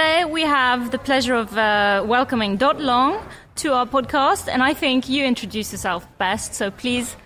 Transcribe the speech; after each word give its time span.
today 0.00 0.24
we 0.24 0.40
have 0.40 0.92
the 0.92 0.98
pleasure 0.98 1.34
of 1.34 1.58
uh, 1.58 2.02
welcoming 2.06 2.56
Dot 2.56 2.80
Lung 2.80 3.22
to 3.56 3.74
our 3.74 3.84
podcast, 3.84 4.48
and 4.48 4.62
I 4.62 4.72
think 4.72 5.10
you 5.10 5.26
introduce 5.26 5.72
yourself 5.72 6.06
best. 6.16 6.54
So 6.54 6.70
please 6.70 7.16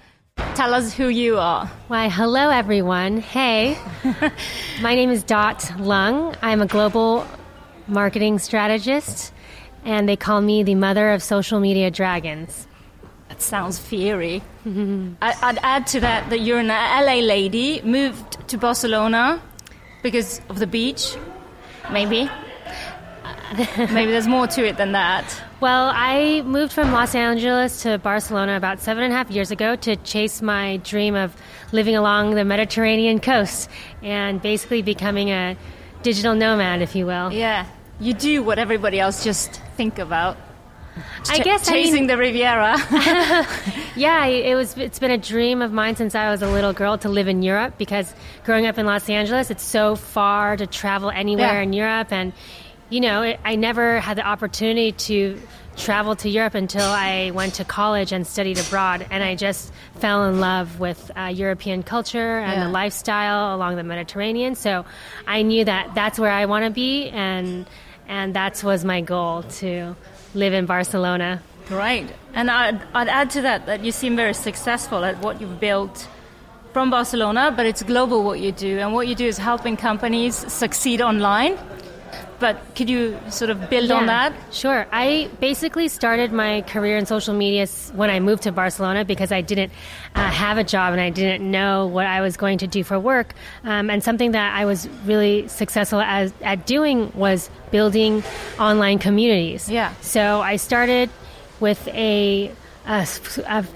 tell 0.56 0.74
us 0.74 0.92
who 0.92 1.06
you 1.06 1.38
are. 1.38 1.66
Why, 1.86 2.08
hello 2.08 2.50
everyone. 2.50 3.18
Hey, 3.18 3.78
my 4.82 4.96
name 4.96 5.10
is 5.10 5.22
Dot 5.22 5.70
Lung. 5.78 6.34
I'm 6.42 6.60
a 6.62 6.66
global 6.66 7.24
marketing 7.86 8.40
strategist, 8.40 9.32
and 9.84 10.08
they 10.08 10.16
call 10.16 10.40
me 10.40 10.64
the 10.64 10.74
mother 10.74 11.12
of 11.12 11.22
social 11.22 11.60
media 11.60 11.92
dragons. 11.92 12.66
That 13.28 13.40
sounds 13.40 13.78
fiery. 13.78 14.42
I, 14.66 15.30
I'd 15.42 15.58
add 15.62 15.86
to 15.94 16.00
that 16.00 16.28
that 16.30 16.40
you're 16.40 16.58
an 16.58 16.74
LA 17.06 17.20
lady, 17.22 17.82
moved 17.82 18.48
to 18.48 18.58
Barcelona 18.58 19.40
because 20.02 20.40
of 20.48 20.58
the 20.58 20.66
beach, 20.66 21.14
maybe. 21.92 22.28
maybe 23.92 24.10
there's 24.10 24.26
more 24.26 24.46
to 24.48 24.66
it 24.66 24.76
than 24.76 24.92
that. 24.92 25.24
Well, 25.60 25.90
I 25.94 26.42
moved 26.42 26.72
from 26.72 26.92
Los 26.92 27.14
Angeles 27.14 27.82
to 27.82 27.98
Barcelona 27.98 28.56
about 28.56 28.80
seven 28.80 29.02
and 29.04 29.12
a 29.12 29.16
half 29.16 29.30
years 29.30 29.50
ago 29.50 29.76
to 29.76 29.96
chase 29.96 30.42
my 30.42 30.78
dream 30.78 31.14
of 31.14 31.34
living 31.72 31.96
along 31.96 32.34
the 32.34 32.44
Mediterranean 32.44 33.20
coast 33.20 33.68
and 34.02 34.40
basically 34.42 34.82
becoming 34.82 35.30
a 35.30 35.56
digital 36.02 36.34
nomad, 36.34 36.82
if 36.82 36.94
you 36.94 37.06
will. 37.06 37.32
Yeah, 37.32 37.66
you 38.00 38.12
do 38.14 38.42
what 38.42 38.58
everybody 38.58 39.00
else 39.00 39.24
just 39.24 39.60
think 39.76 39.98
about. 39.98 40.36
I 41.28 41.38
guess 41.38 41.68
I 41.68 41.72
chasing 41.72 41.94
mean- 41.94 42.06
the 42.06 42.16
Riviera. 42.16 42.76
Yeah, 43.96 44.26
it 44.26 44.56
was. 44.56 44.76
It's 44.76 44.98
been 44.98 45.12
a 45.12 45.18
dream 45.18 45.62
of 45.62 45.72
mine 45.72 45.94
since 45.94 46.16
I 46.16 46.28
was 46.28 46.42
a 46.42 46.48
little 46.50 46.72
girl 46.72 46.98
to 46.98 47.08
live 47.08 47.28
in 47.28 47.42
Europe 47.44 47.74
because 47.78 48.12
growing 48.44 48.66
up 48.66 48.76
in 48.76 48.86
Los 48.86 49.08
Angeles, 49.08 49.52
it's 49.52 49.62
so 49.62 49.94
far 49.94 50.56
to 50.56 50.66
travel 50.66 51.10
anywhere 51.10 51.54
Yeah. 51.54 51.62
in 51.62 51.72
Europe, 51.72 52.12
and 52.12 52.32
you 52.90 53.00
know, 53.00 53.36
I 53.44 53.56
never 53.56 54.00
had 54.00 54.16
the 54.18 54.26
opportunity 54.26 54.92
to 54.92 55.40
travel 55.76 56.14
to 56.14 56.28
Europe 56.28 56.54
until 56.54 56.84
I 56.88 57.32
went 57.34 57.54
to 57.54 57.64
college 57.64 58.12
and 58.12 58.24
studied 58.26 58.58
abroad, 58.58 59.04
and 59.10 59.24
I 59.24 59.34
just 59.34 59.72
fell 59.96 60.24
in 60.28 60.38
love 60.38 60.78
with 60.78 61.10
uh, 61.16 61.22
European 61.34 61.82
culture 61.82 62.38
and 62.38 62.52
Yeah. 62.52 62.64
the 62.66 62.70
lifestyle 62.70 63.56
along 63.56 63.76
the 63.76 63.82
Mediterranean. 63.82 64.54
So 64.54 64.84
I 65.26 65.42
knew 65.42 65.64
that 65.64 65.94
that's 65.94 66.18
where 66.18 66.30
I 66.30 66.46
want 66.46 66.64
to 66.64 66.70
be, 66.70 67.08
and 67.08 67.66
and 68.08 68.34
that 68.34 68.62
was 68.62 68.84
my 68.84 69.00
goal 69.00 69.42
to 69.60 69.96
live 70.34 70.52
in 70.52 70.66
Barcelona. 70.66 71.42
Right. 71.70 72.08
And 72.34 72.50
I'd, 72.50 72.80
I'd 72.94 73.08
add 73.08 73.30
to 73.30 73.42
that 73.42 73.66
that 73.66 73.82
you 73.84 73.90
seem 73.92 74.14
very 74.14 74.34
successful 74.34 75.04
at 75.04 75.18
what 75.22 75.40
you've 75.40 75.58
built 75.58 76.06
from 76.74 76.90
Barcelona, 76.90 77.52
but 77.56 77.64
it's 77.66 77.82
global 77.82 78.22
what 78.22 78.38
you 78.40 78.52
do. 78.52 78.78
And 78.80 78.92
what 78.92 79.08
you 79.08 79.14
do 79.14 79.26
is 79.26 79.38
helping 79.38 79.76
companies 79.76 80.34
succeed 80.52 81.00
online. 81.00 81.56
But 82.44 82.74
could 82.74 82.90
you 82.90 83.18
sort 83.30 83.50
of 83.50 83.70
build 83.70 83.90
on 83.90 84.04
that? 84.04 84.34
Sure. 84.52 84.86
I 84.92 85.30
basically 85.40 85.88
started 85.88 86.30
my 86.30 86.60
career 86.60 86.98
in 86.98 87.06
social 87.06 87.32
media 87.32 87.66
when 87.94 88.10
I 88.10 88.20
moved 88.20 88.42
to 88.42 88.52
Barcelona 88.52 89.02
because 89.02 89.32
I 89.32 89.40
didn't 89.40 89.72
uh, 90.14 90.28
have 90.28 90.58
a 90.58 90.64
job 90.64 90.92
and 90.92 91.00
I 91.00 91.08
didn't 91.08 91.50
know 91.50 91.86
what 91.86 92.04
I 92.04 92.20
was 92.20 92.36
going 92.36 92.58
to 92.58 92.66
do 92.66 92.84
for 92.84 93.00
work. 93.00 93.32
Um, 93.62 93.88
and 93.88 94.04
something 94.04 94.32
that 94.32 94.54
I 94.54 94.66
was 94.66 94.86
really 95.06 95.48
successful 95.48 96.02
as, 96.02 96.34
at 96.42 96.66
doing 96.66 97.10
was 97.14 97.48
building 97.70 98.22
online 98.60 98.98
communities. 98.98 99.70
Yeah. 99.70 99.94
So 100.02 100.42
I 100.42 100.56
started 100.56 101.08
with 101.60 101.88
a 101.88 102.52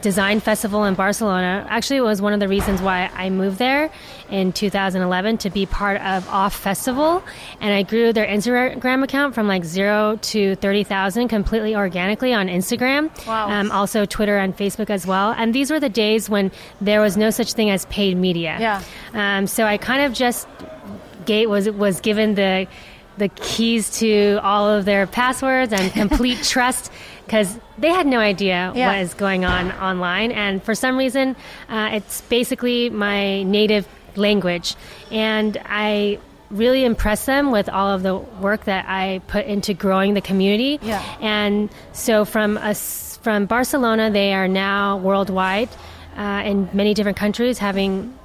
design 0.03 0.41
festival 0.41 0.85
in 0.85 0.95
Barcelona. 0.95 1.67
Actually, 1.71 1.97
it 1.97 2.03
was 2.03 2.21
one 2.21 2.35
of 2.35 2.41
the 2.41 2.49
reasons 2.49 2.83
why 2.83 3.11
I 3.15 3.31
moved 3.31 3.59
there 3.59 3.91
in 4.31 4.53
2011 4.53 5.39
to 5.39 5.51
be 5.51 5.67
part 5.67 6.01
of 6.01 6.27
OFFF 6.29 6.53
Festival, 6.55 7.23
and 7.61 7.73
I 7.73 7.83
grew 7.83 8.13
their 8.13 8.27
Instagram 8.27 9.03
account 9.05 9.35
from 9.35 9.49
like 9.49 9.65
zero 9.65 10.19
to 10.23 10.55
30,000 10.57 11.29
completely 11.29 11.75
organically 11.75 12.33
on 12.35 12.49
Instagram. 12.49 13.11
Wow. 13.27 13.49
Um, 13.49 13.71
also 13.73 14.05
Twitter 14.05 14.37
and 14.39 14.57
Facebook 14.57 14.91
as 14.91 15.07
well. 15.07 15.33
And 15.37 15.55
these 15.55 15.71
were 15.71 15.81
the 15.81 15.89
days 15.89 16.29
when 16.29 16.51
there 16.81 17.01
was 17.01 17.17
no 17.17 17.31
such 17.31 17.53
thing 17.55 17.71
as 17.71 17.87
paid 17.87 18.17
media. 18.17 18.57
Yeah. 18.61 18.83
Um, 19.15 19.47
so 19.47 19.65
I 19.65 19.79
kind 19.79 20.03
of 20.03 20.13
just 20.13 20.47
gate 21.27 21.47
was 21.49 21.69
was 21.71 22.01
given 22.01 22.35
the 22.35 22.67
the 23.19 23.29
keys 23.31 23.91
to 23.99 24.39
all 24.45 24.69
of 24.71 24.85
their 24.85 25.07
passwords 25.07 25.73
and 25.73 25.93
complete 25.93 26.41
trust 26.45 26.93
because 27.27 27.59
they 27.77 27.89
had 27.89 28.07
no 28.07 28.21
idea 28.21 28.73
Yeah. 28.75 28.87
what 28.87 28.99
is 29.01 29.13
going 29.13 29.45
on 29.45 29.73
online 29.73 30.31
and 30.31 30.63
for 30.63 30.75
some 30.75 30.97
reason 30.97 31.35
uh, 31.69 31.91
it's 31.95 32.21
basically 32.23 32.91
my 32.91 33.43
native 33.43 33.89
language 34.19 34.75
and 35.11 35.57
i 35.67 36.19
really 36.51 36.85
impress 36.85 37.27
them 37.27 37.51
with 37.51 37.69
all 37.69 37.89
of 37.91 38.03
the 38.03 38.17
work 38.17 38.65
that 38.65 38.85
i 38.89 39.21
put 39.29 39.45
into 39.47 39.75
growing 39.75 40.15
the 40.15 40.21
community 40.21 40.79
Yeah. 40.83 41.03
and 41.21 41.69
so 41.93 42.25
from 42.25 42.57
us 42.59 43.19
from 43.23 43.47
barcelona 43.47 44.11
they 44.11 44.33
are 44.35 44.49
now 44.49 44.97
worldwide 44.99 45.69
uh, 46.17 46.43
in 46.45 46.69
many 46.73 46.95
different 46.95 47.17
countries 47.19 47.59
having 47.59 48.18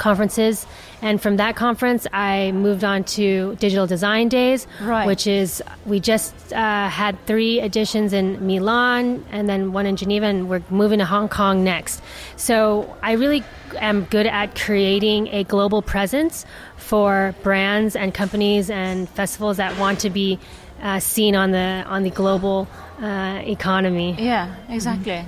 conferences. 0.00 0.66
And 1.02 1.22
from 1.22 1.36
that 1.36 1.54
conference, 1.56 2.06
I 2.12 2.50
moved 2.52 2.82
on 2.82 3.04
to 3.16 3.54
Digital 3.60 3.86
Design 3.86 4.28
Days, 4.28 4.66
Right. 4.82 5.06
which 5.06 5.26
is 5.26 5.62
we 5.86 6.00
just 6.00 6.34
uh, 6.52 6.88
had 6.88 7.14
three 7.26 7.60
editions 7.60 8.12
in 8.12 8.44
Milan 8.46 9.24
and 9.30 9.48
then 9.48 9.72
one 9.72 9.86
in 9.86 9.96
Geneva, 9.96 10.26
and 10.26 10.48
we're 10.50 10.62
moving 10.70 10.98
to 10.98 11.04
Hong 11.04 11.28
Kong 11.28 11.62
next. 11.62 12.02
So 12.36 12.96
I 13.02 13.12
really 13.12 13.44
am 13.78 14.04
good 14.10 14.26
at 14.26 14.58
creating 14.58 15.28
a 15.28 15.44
global 15.44 15.80
presence 15.82 16.44
for 16.76 17.34
brands 17.42 17.94
and 17.94 18.12
companies 18.12 18.68
and 18.70 19.08
festivals 19.10 19.56
that 19.58 19.78
want 19.78 20.00
to 20.00 20.10
be 20.10 20.38
uh, 20.82 20.98
seen 20.98 21.36
on 21.36 21.52
the 21.52 21.84
on 21.86 22.02
the 22.02 22.10
global 22.10 22.66
uh, 23.00 23.40
economy. 23.44 24.16
Yeah, 24.18 24.54
exactly. 24.68 25.24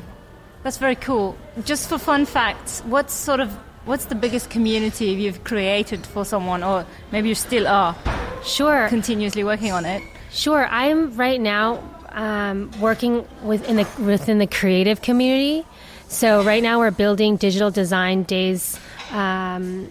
That's 0.65 0.79
very 0.79 0.97
cool. 0.97 1.37
Just 1.65 1.89
for 1.89 1.99
fun 1.99 2.25
facts, 2.27 2.81
what's 2.87 3.13
sort 3.15 3.41
of 3.41 3.51
what's 3.85 4.07
the 4.07 4.15
biggest 4.15 4.51
community 4.51 5.07
you've 5.07 5.45
created 5.45 6.07
for 6.07 6.25
someone, 6.25 6.63
or 6.63 6.87
maybe 7.11 7.29
you 7.29 7.35
still 7.35 7.67
are 7.67 7.97
Sure. 8.45 8.89
continuously 8.89 9.45
working 9.45 9.73
on 9.73 9.85
it? 9.85 10.03
Sure. 10.31 10.67
I'm 10.67 11.15
right 11.17 11.41
now 11.41 11.83
um, 12.11 12.71
working 12.81 13.27
within 13.43 13.77
the 13.77 13.87
within 14.05 14.39
the 14.39 14.47
creative 14.47 15.03
community. 15.03 15.67
So 16.09 16.43
right 16.43 16.63
now 16.63 16.79
we're 16.79 16.91
building 16.91 17.37
digital 17.37 17.71
design 17.71 18.25
days 18.25 18.79
um, 19.13 19.89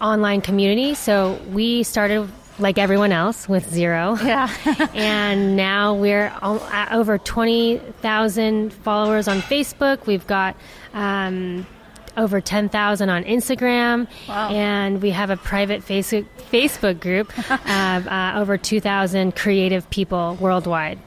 online 0.00 0.40
community. 0.40 0.94
So 0.94 1.38
we 1.52 1.82
started 1.82 2.30
like 2.58 2.78
everyone 2.78 3.12
else 3.12 3.48
with 3.48 3.68
zero. 3.70 4.16
Yeah. 4.22 4.48
and 4.94 5.56
now 5.56 5.94
we're 5.94 6.32
at 6.42 6.92
over 6.92 7.18
20,000 7.18 8.72
followers 8.72 9.28
on 9.28 9.40
Facebook. 9.40 10.06
We've 10.06 10.26
got 10.26 10.56
um, 10.94 11.66
over 12.16 12.40
10,000 12.40 13.08
on 13.10 13.24
Instagram. 13.24 14.06
Wow. 14.28 14.50
And 14.50 15.00
we 15.02 15.10
have 15.10 15.30
a 15.30 15.36
private 15.36 15.82
Facebook, 15.82 16.26
Facebook 16.50 17.00
group 17.00 17.32
of 17.50 18.06
uh, 18.08 18.32
over 18.36 18.56
2,000 18.58 19.34
creative 19.36 19.88
people 19.90 20.36
worldwide. 20.40 20.98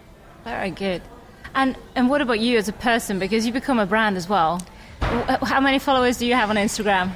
Very 0.43 0.71
good. 0.71 1.01
And 1.55 1.77
and 1.95 2.09
what 2.09 2.21
about 2.21 2.39
you 2.39 2.57
as 2.57 2.67
a 2.67 2.73
person? 2.73 3.19
Because 3.19 3.45
you 3.45 3.53
become 3.53 3.77
a 3.79 3.85
brand 3.85 4.17
as 4.17 4.27
well. 4.27 4.59
How 5.01 5.59
many 5.59 5.77
followers 5.79 6.17
do 6.17 6.25
you 6.25 6.33
have 6.33 6.49
on 6.49 6.55
Instagram? 6.55 7.11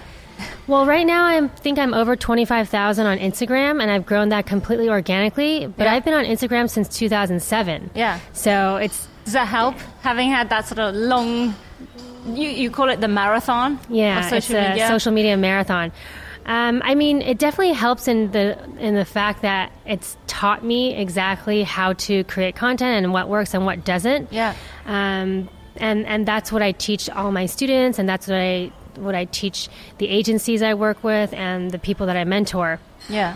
Well, 0.68 0.86
right 0.86 1.06
now 1.08 1.26
I 1.26 1.48
think 1.48 1.80
I'm 1.80 1.94
over 1.96 2.16
25,000 2.16 3.06
on 3.08 3.18
Instagram, 3.18 3.82
and 3.82 3.90
I've 3.90 4.06
grown 4.06 4.30
that 4.30 4.46
completely 4.46 4.90
organically. 4.90 5.66
But 5.66 5.86
Yeah. 5.86 5.94
I've 5.94 6.06
been 6.06 6.14
on 6.14 6.26
Instagram 6.26 6.70
since 6.70 6.88
2007. 6.90 7.90
Yeah. 7.96 8.20
So 8.34 8.76
it's 8.76 9.08
Does 9.26 9.34
that 9.34 9.48
help? 9.48 9.76
Having 10.02 10.30
had 10.30 10.50
that 10.52 10.68
sort 10.68 10.80
of 10.80 10.94
long, 10.94 11.56
you, 12.28 12.50
you 12.50 12.70
call 12.72 12.90
it 12.90 13.00
the 13.02 13.08
marathon 13.08 13.80
Yeah, 13.90 14.22
social 14.30 14.38
it's 14.38 14.50
a 14.50 14.70
media? 14.70 14.88
social 14.88 15.12
media 15.12 15.38
marathon. 15.38 15.92
Um, 16.46 16.82
I 16.86 16.96
mean, 16.96 17.22
it 17.22 17.38
definitely 17.40 17.74
helps 17.74 18.08
in 18.08 18.32
the 18.32 18.58
in 18.80 18.96
the 18.96 19.04
fact 19.04 19.42
that 19.42 19.72
it's 19.86 20.16
taught 20.28 20.64
me 20.64 20.96
exactly 20.96 21.64
how 21.64 21.94
to 21.94 22.24
create 22.24 22.56
content 22.56 23.04
and 23.04 23.12
what 23.12 23.28
works 23.28 23.54
and 23.54 23.66
what 23.66 23.84
doesn't. 23.84 24.32
Yeah. 24.32 24.56
Um, 24.86 25.50
and 25.76 26.06
and 26.06 26.26
that's 26.26 26.52
what 26.52 26.62
I 26.62 26.72
teach 26.72 27.10
all 27.10 27.32
my 27.32 27.48
students, 27.48 28.00
and 28.00 28.08
that's 28.08 28.28
what 28.28 28.38
I 28.40 28.72
what 28.96 29.14
I 29.14 29.26
teach 29.26 29.68
the 29.98 30.08
agencies 30.08 30.62
I 30.64 30.74
work 30.74 31.04
with 31.04 31.34
and 31.34 31.70
the 31.70 31.78
people 31.80 32.08
that 32.08 32.18
I 32.18 32.24
mentor 32.24 32.80
yeah. 33.10 33.36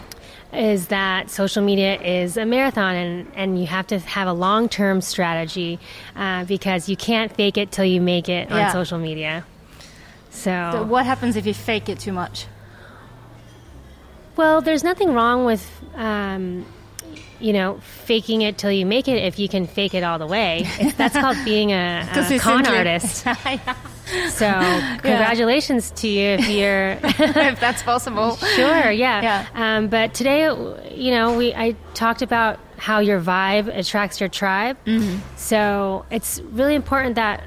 Is 0.53 0.88
that 0.88 1.30
social 1.30 1.63
media 1.63 2.00
is 2.01 2.36
a 2.38 2.45
marathon 2.45 2.95
and, 2.95 3.31
and 3.36 3.59
you 3.59 3.68
have 3.68 3.88
to 3.88 4.00
have 4.00 4.27
a 4.27 4.33
long 4.33 4.68
term 4.69 5.01
strategy 5.01 5.80
uh, 6.15 6.44
because 6.45 6.89
you 6.89 6.98
can't 6.98 7.33
fake 7.36 7.57
it 7.57 7.71
till 7.71 7.86
you 7.86 8.01
make 8.01 8.27
it 8.30 8.50
Yeah. 8.50 8.68
on 8.68 8.71
social 8.71 8.98
media. 9.00 9.45
So, 10.30 10.69
So 10.74 10.83
what 10.83 11.06
happens 11.06 11.36
if 11.36 11.45
you 11.45 11.53
fake 11.53 11.89
it 11.89 12.00
too 12.00 12.13
much? 12.13 12.48
well, 14.38 14.62
there's 14.62 14.83
nothing 14.83 15.13
wrong 15.13 15.45
with 15.45 15.69
um, 15.95 16.65
you 17.39 17.54
know, 17.54 17.80
faking 18.06 18.42
it 18.42 18.57
till 18.57 18.71
you 18.71 18.86
make 18.86 19.07
it 19.07 19.18
if 19.24 19.39
you 19.39 19.50
can 19.50 19.68
fake 19.68 19.94
it 19.94 20.04
all 20.04 20.19
the 20.19 20.27
way. 20.27 20.68
That's 20.97 21.18
called 21.18 21.38
being 21.44 21.71
a, 21.71 22.07
a 22.13 22.39
con 22.39 22.65
artist. 22.65 23.25
So, 24.30 24.52
congratulations 25.02 25.92
to 25.92 26.08
you 26.08 26.30
if 26.31 26.50
you're 26.50 26.92
if 27.04 27.60
that's 27.60 27.84
possible. 27.84 28.36
Sure, 28.38 28.92
yeah. 28.92 29.22
Yeah. 29.22 29.48
Um, 29.54 29.88
but 29.88 30.13
today, 30.13 30.44
you 30.94 31.12
know, 31.12 31.38
we 31.38 31.54
I 31.54 31.75
talked 31.94 32.22
about 32.22 32.60
how 32.78 33.00
your 33.00 33.22
vibe 33.22 33.68
attracts 33.75 34.19
your 34.19 34.30
tribe. 34.30 34.78
Mm-hmm. 34.86 35.19
So 35.38 36.06
it's 36.10 36.40
really 36.42 36.75
important 36.75 37.16
that 37.16 37.44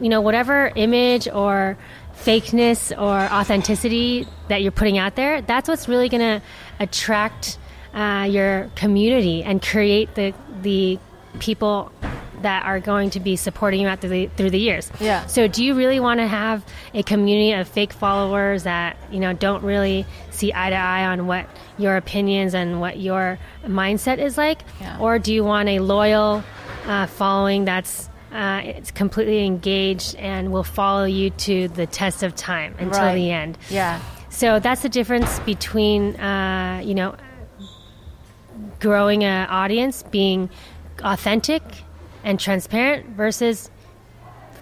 you 0.00 0.08
know 0.08 0.20
whatever 0.20 0.72
image 0.74 1.28
or 1.28 1.78
fakeness 2.24 2.92
or 2.92 3.32
authenticity 3.32 4.26
that 4.48 4.62
you're 4.62 4.72
putting 4.72 4.98
out 4.98 5.16
there, 5.16 5.40
that's 5.40 5.68
what's 5.68 5.88
really 5.88 6.08
going 6.08 6.40
to 6.40 6.46
attract 6.78 7.58
uh, 7.94 8.26
your 8.28 8.70
community 8.76 9.42
and 9.42 9.62
create 9.62 10.14
the 10.14 10.34
the 10.62 10.98
people 11.38 11.90
that 12.42 12.64
are 12.64 12.80
going 12.80 13.10
to 13.10 13.20
be 13.20 13.36
supporting 13.36 13.80
you 13.80 13.88
out 13.88 14.00
through 14.00 14.10
the, 14.10 14.26
through 14.36 14.50
the 14.50 14.58
years. 14.58 14.90
Yeah. 15.00 15.26
So 15.26 15.46
do 15.48 15.64
you 15.64 15.74
really 15.74 16.00
want 16.00 16.20
to 16.20 16.26
have 16.26 16.64
a 16.94 17.02
community 17.02 17.52
of 17.52 17.68
fake 17.68 17.92
followers 17.92 18.62
that, 18.64 18.96
you 19.10 19.20
know, 19.20 19.32
don't 19.32 19.62
really 19.62 20.06
see 20.30 20.52
eye 20.54 20.70
to 20.70 20.76
eye 20.76 21.04
on 21.06 21.26
what 21.26 21.46
your 21.78 21.96
opinions 21.96 22.54
and 22.54 22.80
what 22.80 22.98
your 22.98 23.38
mindset 23.64 24.18
is 24.18 24.36
like? 24.38 24.60
Yeah. 24.80 24.98
Or 25.00 25.18
do 25.18 25.32
you 25.34 25.44
want 25.44 25.68
a 25.68 25.80
loyal 25.80 26.42
uh, 26.86 27.06
following 27.06 27.64
that's 27.64 28.08
uh, 28.32 28.60
it's 28.64 28.92
completely 28.92 29.44
engaged 29.44 30.14
and 30.14 30.52
will 30.52 30.62
follow 30.62 31.04
you 31.04 31.30
to 31.30 31.66
the 31.68 31.84
test 31.86 32.22
of 32.22 32.36
time 32.36 32.74
until 32.78 33.00
Right. 33.02 33.14
the 33.16 33.30
end? 33.32 33.58
Yeah. 33.68 34.00
So 34.28 34.60
that's 34.60 34.82
the 34.82 34.88
difference 34.88 35.40
between, 35.40 36.14
uh, 36.14 36.80
you 36.84 36.94
know, 36.94 37.16
growing 38.78 39.24
an 39.24 39.48
audience, 39.48 40.04
being 40.04 40.48
authentic 41.02 41.62
and 42.24 42.38
transparent 42.38 43.06
versus 43.10 43.70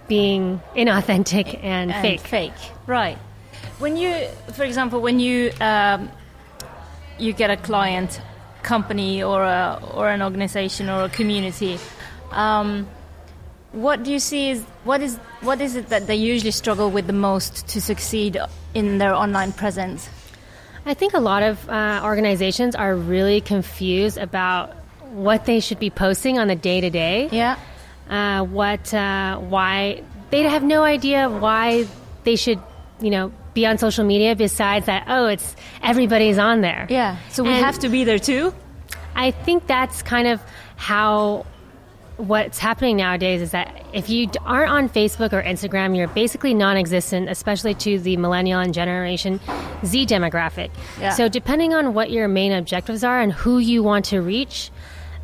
being 0.07 0.61
inauthentic 0.75 1.63
and, 1.63 1.93
and 1.93 2.03
fake. 2.03 2.21
Fake, 2.21 2.73
right? 2.87 3.19
When 3.79 3.97
you, 3.97 4.27
for 4.55 4.65
example, 4.65 5.01
when 5.01 5.21
you 5.21 5.53
um, 5.61 6.11
you 7.19 7.33
get 7.33 7.51
a 7.51 7.57
client, 7.57 8.21
company, 8.63 9.23
or 9.23 9.43
a 9.43 9.81
or 9.95 10.09
an 10.09 10.23
organization 10.23 10.89
or 10.89 11.05
a 11.05 11.09
community, 11.09 11.79
um, 12.31 12.89
what 13.73 14.03
do 14.03 14.11
you 14.11 14.19
see 14.19 14.51
is 14.51 14.65
what 14.85 15.03
is 15.03 15.17
what 15.43 15.61
is 15.61 15.77
it 15.77 15.89
that 15.89 16.07
they 16.07 16.17
usually 16.17 16.51
struggle 16.51 16.91
with 16.91 17.07
the 17.07 17.13
most 17.13 17.69
to 17.69 17.81
succeed 17.81 18.39
in 18.75 18.99
their 18.99 19.15
online 19.15 19.53
presence? 19.53 20.09
I 20.87 20.95
think 20.95 21.13
a 21.13 21.21
lot 21.21 21.43
of 21.43 21.69
uh, 21.69 22.01
organizations 22.03 22.75
are 22.75 22.97
really 22.97 23.43
confused 23.43 24.17
about 24.17 24.75
what 25.13 25.45
they 25.47 25.61
should 25.61 25.79
be 25.79 25.91
posting 25.91 26.39
on 26.39 26.49
the 26.49 26.57
day 26.57 26.81
to 26.81 26.91
day. 26.91 27.29
Yeah, 27.31 27.57
uh, 28.09 28.45
what, 28.45 28.93
uh, 28.95 29.39
why 29.39 30.03
they 30.31 30.43
have 30.43 30.63
no 30.63 30.83
idea 30.83 31.29
why 31.29 31.87
they 32.25 32.37
should, 32.37 32.61
you 33.01 33.11
know, 33.11 33.33
be 33.55 33.67
on 33.67 33.79
social 33.79 34.05
media. 34.05 34.37
Besides 34.37 34.87
that, 34.87 35.05
oh, 35.09 35.27
it's 35.27 35.57
everybody's 35.83 36.39
on 36.39 36.61
there. 36.61 36.87
yeah. 36.91 37.17
So 37.31 37.43
we 37.43 37.51
And 37.51 37.65
have 37.65 37.79
to 37.81 37.89
be 37.89 38.05
there 38.05 38.19
too. 38.19 38.53
I 39.17 39.31
think 39.31 39.67
that's 39.67 40.03
kind 40.03 40.29
of 40.29 40.41
how 40.77 41.45
what's 42.19 42.59
happening 42.59 42.97
nowadays 42.97 43.41
is 43.41 43.53
that 43.53 43.85
if 43.93 44.11
you 44.11 44.29
aren't 44.45 44.71
on 44.71 44.89
Facebook 44.89 45.33
or 45.33 45.41
Instagram, 45.43 45.97
you're 45.97 46.09
basically 46.09 46.53
non-existent, 46.53 47.29
especially 47.29 47.75
to 47.75 47.99
the 48.01 48.17
millennial 48.17 48.61
and 48.61 48.75
generation 48.75 49.39
Z 49.85 50.07
demographic. 50.07 50.71
Yeah. 51.01 51.11
So 51.11 51.29
depending 51.29 51.75
on 51.75 51.95
what 51.95 52.11
your 52.11 52.27
main 52.29 52.53
objectives 52.53 53.05
are 53.05 53.21
and 53.21 53.33
who 53.33 53.59
you 53.59 53.83
want 53.85 54.05
to 54.07 54.21
reach, 54.21 54.71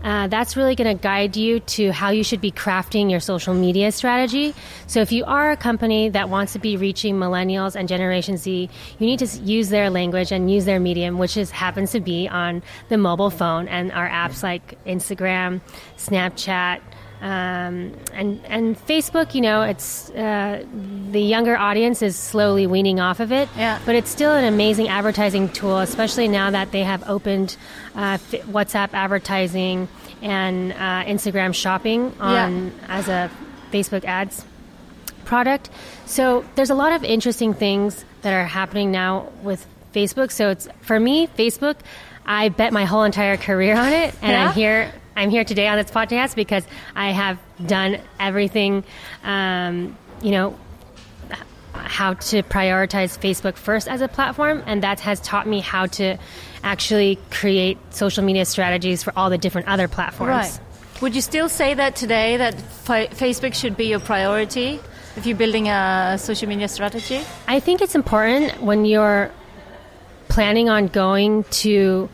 uh, 0.05 0.29
that's 0.29 0.57
really 0.57 0.75
going 0.75 0.97
to 0.97 1.03
guide 1.03 1.37
you 1.37 1.61
to 1.61 1.91
how 1.91 2.11
you 2.11 2.23
should 2.23 2.41
be 2.41 2.53
crafting 2.53 3.11
your 3.11 3.21
social 3.21 3.55
media 3.55 3.91
strategy. 3.91 4.55
So, 4.87 5.01
if 5.01 5.11
you 5.11 5.25
are 5.25 5.51
a 5.51 5.57
company 5.57 6.11
that 6.11 6.29
wants 6.29 6.53
to 6.53 6.59
be 6.59 6.77
reaching 6.77 7.17
millennials 7.17 7.75
and 7.75 7.89
Generation 7.89 8.37
Z, 8.37 8.69
you 8.99 9.07
need 9.07 9.19
to 9.21 9.39
use 9.39 9.71
their 9.71 9.89
language 9.89 10.31
and 10.31 10.51
use 10.51 10.67
their 10.67 10.79
medium, 10.79 11.19
which 11.19 11.37
is 11.37 11.51
happens 11.51 11.91
to 11.93 12.01
be 12.01 12.29
on 12.29 12.63
the 12.91 12.99
mobile 12.99 13.31
phone 13.31 13.67
and 13.67 13.91
our 13.93 14.09
apps 14.09 14.43
like 14.43 14.79
Instagram, 14.85 15.63
Snapchat. 15.97 16.81
Um, 17.23 17.93
and 18.13 18.41
and 18.45 18.77
Facebook, 18.87 19.35
you 19.35 19.41
know, 19.41 19.63
it's 19.63 20.11
uh, 20.11 20.65
the 21.11 21.21
younger 21.21 21.57
audience 21.57 22.03
is 22.03 22.17
slowly 22.17 22.67
weaning 22.67 23.01
off 23.01 23.21
of 23.21 23.33
it. 23.33 23.49
Yeah. 23.57 23.81
But 23.87 23.95
it's 23.95 24.11
still 24.11 24.33
an 24.33 24.45
amazing 24.45 24.89
advertising 24.89 25.49
tool, 25.49 25.79
especially 25.79 26.29
now 26.29 26.51
that 26.51 26.71
they 26.73 26.83
have 26.85 27.09
opened 27.09 27.57
uh, 27.95 28.19
WhatsApp 28.51 28.91
advertising 28.93 29.89
and 30.21 30.73
uh, 30.73 31.05
Instagram 31.05 31.55
shopping 31.55 32.15
on 32.21 32.73
as 32.89 33.09
a 33.09 33.31
Facebook 33.73 34.05
ads 34.05 34.45
product. 35.25 35.71
So 36.07 36.45
there's 36.57 36.71
a 36.71 36.75
lot 36.75 36.93
of 36.93 37.05
interesting 37.05 37.55
things 37.55 38.05
that 38.23 38.33
are 38.35 38.45
happening 38.45 38.91
now 38.91 39.33
with 39.43 39.67
Facebook. 39.95 40.31
So 40.31 40.51
it's 40.51 40.69
for 40.83 41.01
me, 41.01 41.27
Facebook. 41.29 41.77
I 42.27 42.49
bet 42.49 42.73
my 42.73 42.85
whole 42.85 43.05
entire 43.05 43.37
career 43.37 43.77
on 43.77 43.93
it, 43.93 44.15
and 44.23 44.33
Yeah? 44.33 44.49
I'm 44.49 44.55
here. 44.55 44.93
I'm 45.17 45.31
here 45.31 45.45
today 45.45 45.69
on 45.69 45.79
this 45.79 45.91
podcast 45.91 46.35
because 46.35 46.65
I 46.95 47.11
have 47.11 47.39
done 47.65 48.01
everything. 48.19 48.85
Um, 49.23 49.97
you 50.23 50.31
know, 50.31 50.59
how 51.73 52.15
to 52.15 52.43
prioritize 52.43 53.19
Facebook 53.19 53.57
first 53.57 53.89
as 53.89 54.01
a 54.01 54.09
platform, 54.09 54.63
and 54.67 54.83
that 54.83 55.01
has 55.01 55.21
taught 55.21 55.47
me 55.47 55.61
how 55.61 55.87
to 55.87 56.17
actually 56.63 57.19
create 57.31 57.79
social 57.91 58.25
media 58.25 58.45
strategies 58.45 59.03
for 59.03 59.13
all 59.17 59.31
the 59.31 59.39
different 59.39 59.69
other 59.69 59.89
platforms. 59.89 60.31
Right. 60.31 60.61
Would 61.03 61.15
you 61.15 61.21
still 61.21 61.49
say 61.49 61.75
that 61.75 61.97
today 61.97 62.37
that 62.37 62.55
fa- 62.55 63.09
Facebook 63.11 63.55
should 63.55 63.77
be 63.77 63.87
your 63.87 64.01
priority 64.01 64.81
if 65.17 65.27
you're 65.27 65.37
building 65.37 65.69
a 65.69 66.17
social 66.19 66.49
media 66.49 66.69
strategy? 66.69 67.21
I 67.47 67.61
think 67.61 67.83
it's 67.83 67.95
important 67.95 68.63
when 68.63 68.85
you're 68.85 69.31
planning 70.29 70.69
on 70.69 70.87
going 70.89 71.45
to 71.45 72.09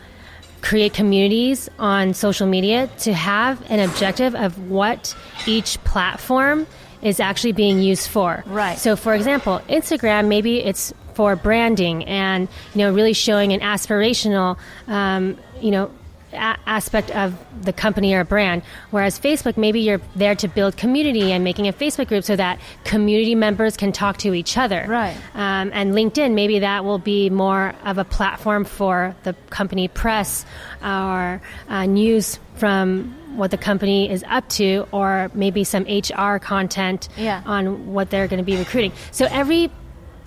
create 0.62 0.94
communities 0.94 1.68
on 1.78 2.14
social 2.14 2.46
media 2.46 2.88
to 2.98 3.12
have 3.12 3.62
an 3.70 3.80
objective 3.80 4.34
of 4.34 4.70
what 4.70 5.14
each 5.46 5.82
platform 5.84 6.66
is 7.02 7.18
actually 7.20 7.52
being 7.52 7.80
used 7.80 8.08
for. 8.08 8.44
Right. 8.46 8.78
So 8.78 8.96
for 8.96 9.14
example, 9.14 9.60
Instagram 9.68 10.28
maybe 10.28 10.62
it's 10.62 10.92
for 11.14 11.36
branding 11.36 12.04
and 12.04 12.48
you 12.74 12.78
know 12.78 12.92
really 12.92 13.12
showing 13.12 13.52
an 13.52 13.60
aspirational 13.60 14.58
um, 14.86 15.36
you 15.60 15.70
know 15.70 15.90
a- 16.32 16.56
aspect 16.66 17.10
of 17.12 17.34
the 17.64 17.72
company 17.72 18.14
or 18.14 18.24
brand 18.24 18.62
whereas 18.90 19.18
facebook 19.18 19.56
maybe 19.56 19.80
you're 19.80 20.00
there 20.16 20.34
to 20.34 20.48
build 20.48 20.76
community 20.76 21.32
and 21.32 21.42
making 21.44 21.66
a 21.68 21.72
facebook 21.72 22.08
group 22.08 22.24
so 22.24 22.36
that 22.36 22.58
community 22.84 23.34
members 23.34 23.76
can 23.76 23.92
talk 23.92 24.16
to 24.18 24.34
each 24.34 24.56
other 24.56 24.84
Right. 24.88 25.16
um, 25.34 25.70
and 25.72 25.92
linkedin 25.92 26.34
maybe 26.34 26.58
that 26.60 26.84
will 26.84 26.98
be 26.98 27.30
more 27.30 27.74
of 27.84 27.98
a 27.98 28.04
platform 28.04 28.64
for 28.64 29.14
the 29.24 29.34
company 29.50 29.88
press 29.88 30.44
or 30.82 31.40
uh, 31.68 31.86
news 31.86 32.38
from 32.56 33.16
what 33.36 33.50
the 33.50 33.58
company 33.58 34.10
is 34.10 34.24
up 34.28 34.48
to 34.50 34.86
or 34.92 35.30
maybe 35.34 35.64
some 35.64 35.84
hr 35.84 36.38
content 36.38 37.08
Yeah. 37.16 37.42
on 37.46 37.92
what 37.92 38.10
they're 38.10 38.28
going 38.28 38.38
to 38.38 38.44
be 38.44 38.56
recruiting 38.56 38.92
so 39.10 39.26
every 39.30 39.70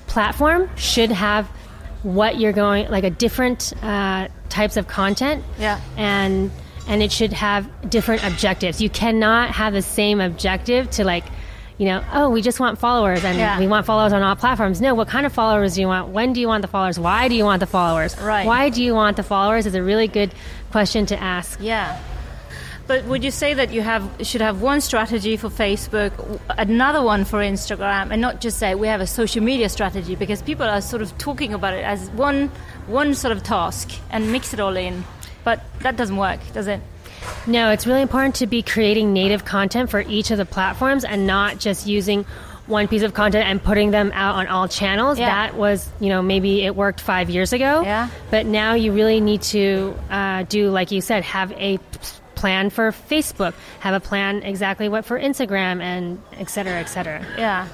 platform 0.08 0.70
should 0.76 1.12
have 1.12 1.50
what 2.04 2.40
you're 2.40 2.52
going 2.54 2.90
like 2.90 3.04
a 3.04 3.10
different 3.10 3.74
uh, 3.82 4.28
types 4.50 4.78
of 4.78 4.88
content 4.88 5.44
Yeah. 5.58 5.80
and 5.98 6.52
and 6.88 7.02
it 7.02 7.12
should 7.12 7.32
have 7.34 7.68
different 7.90 8.24
objectives 8.26 8.82
you 8.82 8.90
cannot 8.90 9.50
have 9.52 9.74
the 9.74 9.82
same 9.82 10.20
objective 10.22 10.90
to 10.92 11.04
like 11.06 11.24
you 11.78 11.86
know 11.88 12.04
oh 12.14 12.30
we 12.30 12.42
just 12.42 12.60
want 12.60 12.78
followers 12.78 13.24
and 13.24 13.38
Yeah. 13.38 13.58
we 13.58 13.68
want 13.68 13.86
followers 13.86 14.12
on 14.14 14.22
all 14.22 14.36
platforms 14.36 14.82
no 14.82 14.94
what 14.94 15.08
kind 15.08 15.26
of 15.26 15.32
followers 15.34 15.76
do 15.76 15.82
you 15.82 15.88
want 15.88 16.10
when 16.10 16.34
do 16.34 16.40
you 16.42 16.48
want 16.48 16.62
the 16.62 16.68
followers 16.68 17.00
why 17.00 17.30
do 17.30 17.36
you 17.36 17.46
want 17.46 17.62
the 17.62 17.66
followers 17.68 18.20
Right. 18.20 18.46
why 18.46 18.70
do 18.70 18.84
you 18.84 18.94
want 18.94 19.16
the 19.18 19.24
followers 19.24 19.66
is 19.66 19.74
a 19.76 19.82
really 19.82 20.08
good 20.08 20.34
question 20.72 21.06
to 21.08 21.20
ask 21.20 21.58
Yeah. 21.62 21.98
But 22.86 23.06
would 23.06 23.24
you 23.24 23.32
say 23.32 23.54
that 23.54 23.72
you 23.72 23.82
have 23.82 24.10
should 24.24 24.42
have 24.42 24.62
one 24.62 24.82
strategy 24.82 25.38
for 25.38 25.50
Facebook, 25.50 26.12
another 26.50 27.02
one 27.02 27.24
for 27.24 27.40
Instagram, 27.40 28.12
and 28.12 28.22
not 28.22 28.42
just 28.42 28.60
say 28.60 28.76
we 28.76 28.88
have 28.88 29.00
a 29.00 29.08
social 29.08 29.42
media 29.42 29.70
strategy 29.70 30.16
because 30.16 30.42
people 30.42 30.68
are 30.68 30.82
sort 30.82 31.02
of 31.02 31.18
talking 31.18 31.54
about 31.54 31.74
it 31.74 31.86
as 31.86 32.10
one 32.12 32.50
one 32.88 33.16
sort 33.16 33.32
of 33.32 33.42
task 33.42 33.92
and 34.12 34.32
mix 34.32 34.54
it 34.54 34.60
all 34.60 34.76
in. 34.76 35.04
But 35.46 35.62
that 35.80 35.96
doesn't 35.96 36.18
work, 36.18 36.40
does 36.54 36.68
it? 36.68 36.82
No, 37.48 37.72
it's 37.72 37.88
really 37.88 38.02
important 38.02 38.36
to 38.36 38.48
be 38.48 38.62
creating 38.62 39.14
native 39.14 39.46
content 39.46 39.90
for 39.90 40.02
each 40.02 40.32
of 40.32 40.38
the 40.38 40.46
platforms 40.46 41.06
and 41.06 41.26
not 41.26 41.60
just 41.60 41.88
using 41.88 42.26
one 42.68 42.88
piece 42.88 43.02
of 43.02 43.14
content 43.14 43.48
and 43.48 43.62
putting 43.62 43.92
them 43.92 44.12
out 44.14 44.36
on 44.36 44.48
all 44.48 44.68
channels. 44.68 45.20
Yeah. 45.20 45.28
That 45.48 45.56
was, 45.56 45.90
you 46.00 46.10
know, 46.10 46.22
maybe 46.22 46.64
it 46.64 46.76
worked 46.76 47.02
five 47.02 47.30
years 47.30 47.52
ago. 47.54 47.82
Yeah. 47.82 48.10
But 48.30 48.46
now 48.46 48.74
you 48.74 48.94
really 48.94 49.20
need 49.20 49.42
to 49.44 49.98
uh, 50.10 50.44
do, 50.44 50.70
like 50.70 50.92
you 50.92 51.02
said, 51.02 51.24
have 51.24 51.52
a 51.54 51.80
plan 52.44 52.70
for 52.70 52.92
Facebook, 52.92 53.54
have 53.80 53.94
a 53.94 54.02
plan 54.02 54.44
exactly 54.44 54.90
what 54.90 55.06
for 55.06 55.18
Instagram, 55.18 55.80
and 55.82 56.22
et 56.34 56.50
cetera, 56.50 56.74
et 56.74 56.90
cetera. 56.90 57.26
Yeah. 57.38 57.70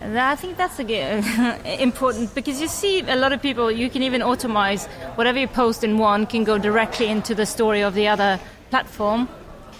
I 0.00 0.36
think 0.36 0.56
that's 0.56 0.78
important 1.88 2.34
because 2.34 2.62
you 2.62 2.68
see 2.68 3.00
a 3.00 3.16
lot 3.16 3.34
of 3.34 3.42
people. 3.42 3.70
You 3.70 3.90
can 3.90 4.02
even 4.02 4.22
automate 4.22 4.88
whatever 5.18 5.38
you 5.38 5.48
post 5.48 5.84
in 5.84 5.98
one 5.98 6.24
can 6.24 6.44
go 6.44 6.56
directly 6.56 7.08
into 7.08 7.34
the 7.34 7.44
story 7.44 7.82
of 7.82 7.92
the 7.92 8.08
other 8.08 8.40
platform, 8.70 9.28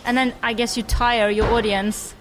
and 0.05 0.19
then 0.19 0.35
I 0.43 0.53
guess 0.53 0.77
you 0.77 0.83
tire 0.83 1.31
your 1.31 1.49
audience 1.55 2.15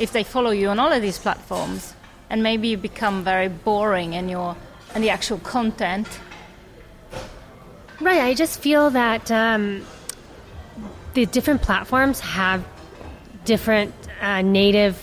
if 0.00 0.10
they 0.10 0.24
follow 0.24 0.50
you 0.50 0.70
on 0.70 0.80
all 0.80 0.90
of 0.90 1.02
these 1.02 1.20
platforms, 1.20 1.94
and 2.30 2.42
maybe 2.42 2.66
you 2.66 2.78
become 2.78 3.22
very 3.22 3.48
boring 3.48 4.14
in 4.14 4.28
your 4.28 4.56
in 4.96 5.02
the 5.02 5.10
actual 5.10 5.38
content. 5.38 6.08
Right. 8.00 8.22
I 8.22 8.34
just 8.34 8.58
feel 8.58 8.90
that 8.90 9.30
um, 9.30 9.86
the 11.14 11.26
different 11.26 11.62
platforms 11.62 12.20
have 12.20 12.64
different 13.44 13.94
uh, 14.20 14.42
native 14.42 15.02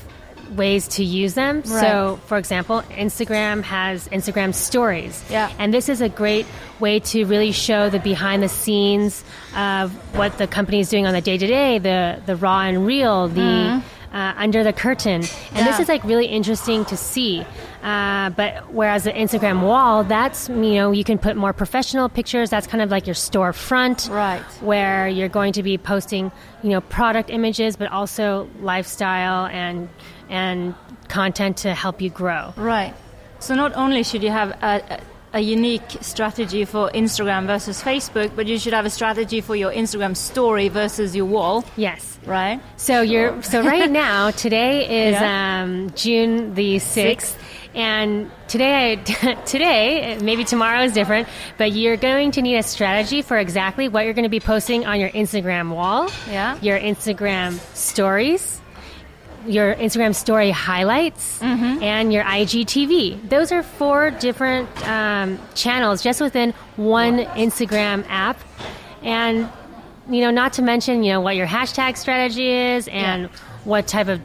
ways 0.56 0.88
to 0.88 1.04
use 1.04 1.36
them. 1.36 1.58
Right. 1.58 1.66
So, 1.66 2.20
for 2.26 2.38
example, 2.38 2.82
Instagram 2.90 3.62
has 3.64 4.08
Instagram 4.08 4.54
stories. 4.54 5.24
Yeah. 5.30 5.52
And 5.60 5.74
this 5.74 5.90
is 5.90 6.02
a 6.02 6.10
great 6.10 6.48
way 6.80 7.00
to 7.00 7.26
really 7.26 7.52
show 7.52 7.90
the 7.90 8.00
behind 8.00 8.42
the 8.42 8.50
scenes 8.50 9.24
of 9.56 9.92
what 10.18 10.38
the 10.38 10.48
company 10.48 10.80
is 10.80 10.90
doing 10.90 11.06
on 11.06 11.14
the 11.14 11.22
day 11.22 11.38
to 11.38 11.48
day, 11.48 11.78
the 11.78 12.22
the 12.26 12.36
raw 12.36 12.62
and 12.62 12.86
real, 12.86 13.28
the 13.28 13.42
mm 13.42 13.84
uh, 14.12 14.34
under 14.38 14.64
the 14.64 14.74
curtain. 14.74 15.22
And 15.22 15.26
yeah. 15.54 15.66
this 15.66 15.80
is 15.80 15.88
like 15.88 16.04
really 16.04 16.26
interesting 16.26 16.86
to 16.86 16.98
see. 16.98 17.46
Uh, 17.84 18.30
but 18.32 18.74
whereas 18.74 19.06
the 19.06 19.12
Instagram 19.12 19.62
wall, 19.62 20.04
that's, 20.04 20.50
you 20.50 20.76
know, 20.76 20.92
you 20.92 21.04
can 21.04 21.18
put 21.18 21.38
more 21.38 21.54
professional 21.54 22.10
pictures. 22.10 22.50
That's 22.50 22.68
kind 22.68 22.82
of 22.82 22.90
like 22.90 23.08
your 23.08 23.16
storefront. 23.16 24.10
Right. 24.10 24.42
Where 24.62 25.08
you're 25.08 25.30
going 25.30 25.54
to 25.54 25.64
be 25.64 25.78
posting, 25.78 26.32
you 26.62 26.70
know, 26.70 26.82
product 26.82 27.30
images, 27.30 27.78
but 27.78 27.92
also 27.92 28.50
lifestyle 28.60 29.46
and, 29.46 29.90
and 30.30 30.76
content 31.08 31.58
to 31.58 31.74
help 31.74 32.02
you 32.02 32.10
grow. 32.10 32.54
Right. 32.58 32.94
So 33.40 33.56
not 33.56 33.74
only 33.76 34.04
should 34.04 34.24
you 34.24 34.32
have 34.32 34.50
a, 34.62 35.00
a 35.34 35.40
unique 35.40 35.98
strategy 36.02 36.66
for 36.66 36.90
Instagram 36.90 37.48
versus 37.48 37.82
Facebook, 37.82 38.36
but 38.36 38.48
you 38.48 38.58
should 38.60 38.74
have 38.74 38.86
a 38.86 38.90
strategy 38.90 39.42
for 39.42 39.56
your 39.56 39.72
Instagram 39.72 40.16
story 40.16 40.70
versus 40.70 41.16
your 41.16 41.26
wall. 41.26 41.64
Yes. 41.78 42.20
Right. 42.26 42.60
So 42.78 43.02
you're 43.02 43.42
so 43.44 43.64
right 43.64 43.90
now. 44.06 44.32
Today 44.32 45.08
is 45.08 45.14
yeah. 45.14 45.64
um, 45.64 45.92
June 45.96 46.54
the 46.56 46.80
sixth. 46.80 47.38
And 47.76 48.32
today, 48.48 48.96
today, 49.46 50.18
maybe 50.22 50.44
tomorrow 50.44 50.84
is 50.84 50.94
different, 50.94 51.28
but 51.58 51.72
you're 51.72 51.98
going 51.98 52.32
to 52.32 52.42
need 52.42 52.58
a 52.58 52.64
strategy 52.64 53.22
for 53.22 53.38
exactly 53.38 53.88
what 53.88 54.06
you're 54.06 54.14
going 54.14 54.24
to 54.24 54.30
be 54.30 54.40
posting 54.40 54.86
on 54.86 55.00
your 55.00 55.10
Instagram 55.10 55.74
wall, 55.74 56.10
yeah. 56.30 56.58
your 56.62 56.80
Instagram 56.80 57.60
stories, 57.76 58.60
your 59.46 59.76
Instagram 59.76 60.16
story 60.16 60.52
highlights 60.52 61.40
mm-hmm. 61.40 61.84
and 61.84 62.12
your 62.12 62.24
IGTV. 62.24 63.30
Those 63.30 63.52
are 63.52 63.64
four 63.64 64.12
different 64.12 64.70
um, 64.88 65.40
channels 65.54 66.02
just 66.02 66.22
within 66.22 66.54
one 66.76 67.20
Instagram 67.20 68.06
app. 68.10 68.40
And, 69.04 69.50
you 70.10 70.22
know, 70.22 70.32
not 70.32 70.54
to 70.54 70.62
mention, 70.62 71.04
you 71.04 71.14
know, 71.14 71.22
what 71.22 71.36
your 71.36 71.48
hashtag 71.48 71.98
strategy 71.98 72.50
is 72.50 72.88
and 72.88 73.24
yeah. 73.24 73.30
what 73.64 73.88
type 73.88 74.08
of 74.08 74.20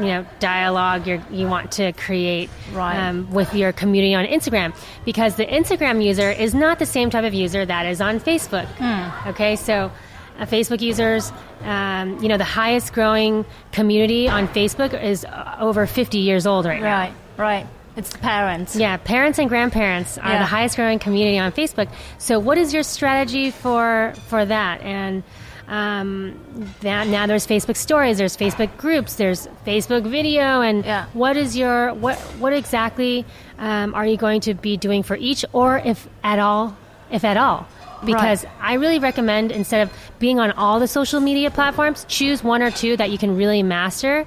you 0.00 0.08
know 0.08 0.26
dialogue 0.38 1.06
you 1.06 1.22
you 1.30 1.46
want 1.46 1.72
to 1.72 1.92
create 1.92 2.50
right. 2.72 2.96
um, 2.96 3.30
with 3.30 3.54
your 3.54 3.72
community 3.72 4.14
on 4.14 4.24
Instagram 4.24 4.74
because 5.04 5.36
the 5.36 5.46
Instagram 5.46 6.04
user 6.04 6.30
is 6.30 6.54
not 6.54 6.78
the 6.78 6.86
same 6.86 7.10
type 7.10 7.24
of 7.24 7.34
user 7.34 7.64
that 7.64 7.86
is 7.86 8.00
on 8.00 8.20
Facebook. 8.20 8.66
Mm. 8.76 9.26
Okay, 9.28 9.56
so 9.56 9.92
uh, 10.38 10.46
Facebook 10.46 10.80
users. 10.80 11.32
Um, 11.62 12.22
you 12.22 12.28
know, 12.28 12.38
the 12.38 12.44
highest 12.44 12.92
growing 12.94 13.44
community 13.72 14.28
on 14.28 14.48
Facebook 14.48 15.00
is 15.00 15.24
uh, 15.24 15.56
over 15.60 15.86
50 15.86 16.18
years 16.18 16.46
old 16.46 16.64
right, 16.64 16.80
now. 16.80 16.86
Right, 16.86 17.14
right. 17.36 17.66
It's 17.96 18.16
parents. 18.16 18.76
Yeah, 18.76 18.96
parents 18.96 19.38
and 19.38 19.48
grandparents 19.48 20.16
are 20.16 20.32
yeah. 20.32 20.38
the 20.38 20.46
highest 20.46 20.76
growing 20.76 20.98
community 20.98 21.38
on 21.38 21.52
Facebook. 21.52 21.88
So, 22.18 22.38
what 22.38 22.56
is 22.56 22.72
your 22.72 22.82
strategy 22.82 23.50
for 23.50 24.14
for 24.28 24.44
that? 24.44 24.80
And 24.80 25.22
um, 25.70 26.38
that 26.80 27.06
now 27.06 27.26
there's 27.26 27.46
Facebook 27.46 27.76
stories, 27.76 28.18
there's 28.18 28.36
Facebook 28.36 28.76
groups, 28.76 29.14
there's 29.14 29.46
Facebook 29.64 30.02
video, 30.02 30.60
and 30.60 30.84
yeah. 30.84 31.06
what 31.14 31.36
is 31.36 31.56
your 31.56 31.94
what 31.94 32.18
what 32.38 32.52
exactly 32.52 33.24
um, 33.56 33.94
are 33.94 34.04
you 34.04 34.16
going 34.16 34.42
to 34.42 34.54
be 34.54 34.76
doing 34.76 35.02
for 35.02 35.16
each, 35.16 35.44
or 35.52 35.78
if 35.78 36.08
at 36.22 36.38
all, 36.38 36.76
if 37.10 37.24
at 37.24 37.36
all? 37.36 37.66
because 38.04 38.44
right. 38.44 38.54
I 38.60 38.74
really 38.74 38.98
recommend 38.98 39.52
instead 39.52 39.82
of 39.82 39.92
being 40.18 40.40
on 40.40 40.52
all 40.52 40.80
the 40.80 40.88
social 40.88 41.20
media 41.20 41.50
platforms, 41.50 42.06
choose 42.08 42.42
one 42.42 42.62
or 42.62 42.70
two 42.70 42.96
that 42.96 43.10
you 43.10 43.18
can 43.18 43.36
really 43.36 43.62
master 43.62 44.24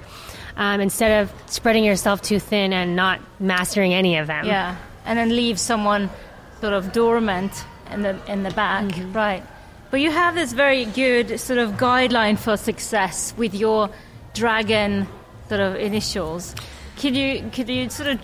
um, 0.56 0.80
instead 0.80 1.22
of 1.22 1.32
spreading 1.50 1.84
yourself 1.84 2.22
too 2.22 2.38
thin 2.38 2.72
and 2.72 2.94
not 2.94 3.20
mastering 3.40 3.92
any 3.92 4.16
of 4.18 4.26
them. 4.26 4.46
Yeah, 4.46 4.76
and 5.04 5.18
then 5.18 5.30
leave 5.30 5.58
someone 5.58 6.10
sort 6.60 6.72
of 6.72 6.92
dormant 6.92 7.64
in 7.90 8.02
the 8.02 8.18
in 8.30 8.42
the 8.42 8.50
back, 8.50 8.84
mm-hmm. 8.84 9.12
right? 9.12 9.42
But 9.94 10.00
you 10.00 10.10
have 10.10 10.34
this 10.34 10.52
very 10.52 10.86
good 10.86 11.38
sort 11.38 11.60
of 11.60 11.74
guideline 11.74 12.36
for 12.36 12.56
success 12.56 13.32
with 13.36 13.54
your 13.54 13.90
dragon 14.32 15.06
sort 15.48 15.60
of 15.60 15.76
initials. 15.76 16.52
Could 16.96 17.14
you 17.14 17.48
could 17.52 17.68
you 17.68 17.88
sort 17.90 18.08
of 18.08 18.20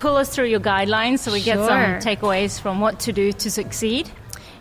pull 0.00 0.16
us 0.16 0.34
through 0.34 0.46
your 0.46 0.58
guidelines 0.58 1.20
so 1.20 1.30
we 1.30 1.42
sure. 1.42 1.54
get 1.54 1.64
some 1.64 2.16
takeaways 2.16 2.60
from 2.60 2.80
what 2.80 2.98
to 3.06 3.12
do 3.12 3.32
to 3.34 3.52
succeed? 3.52 4.10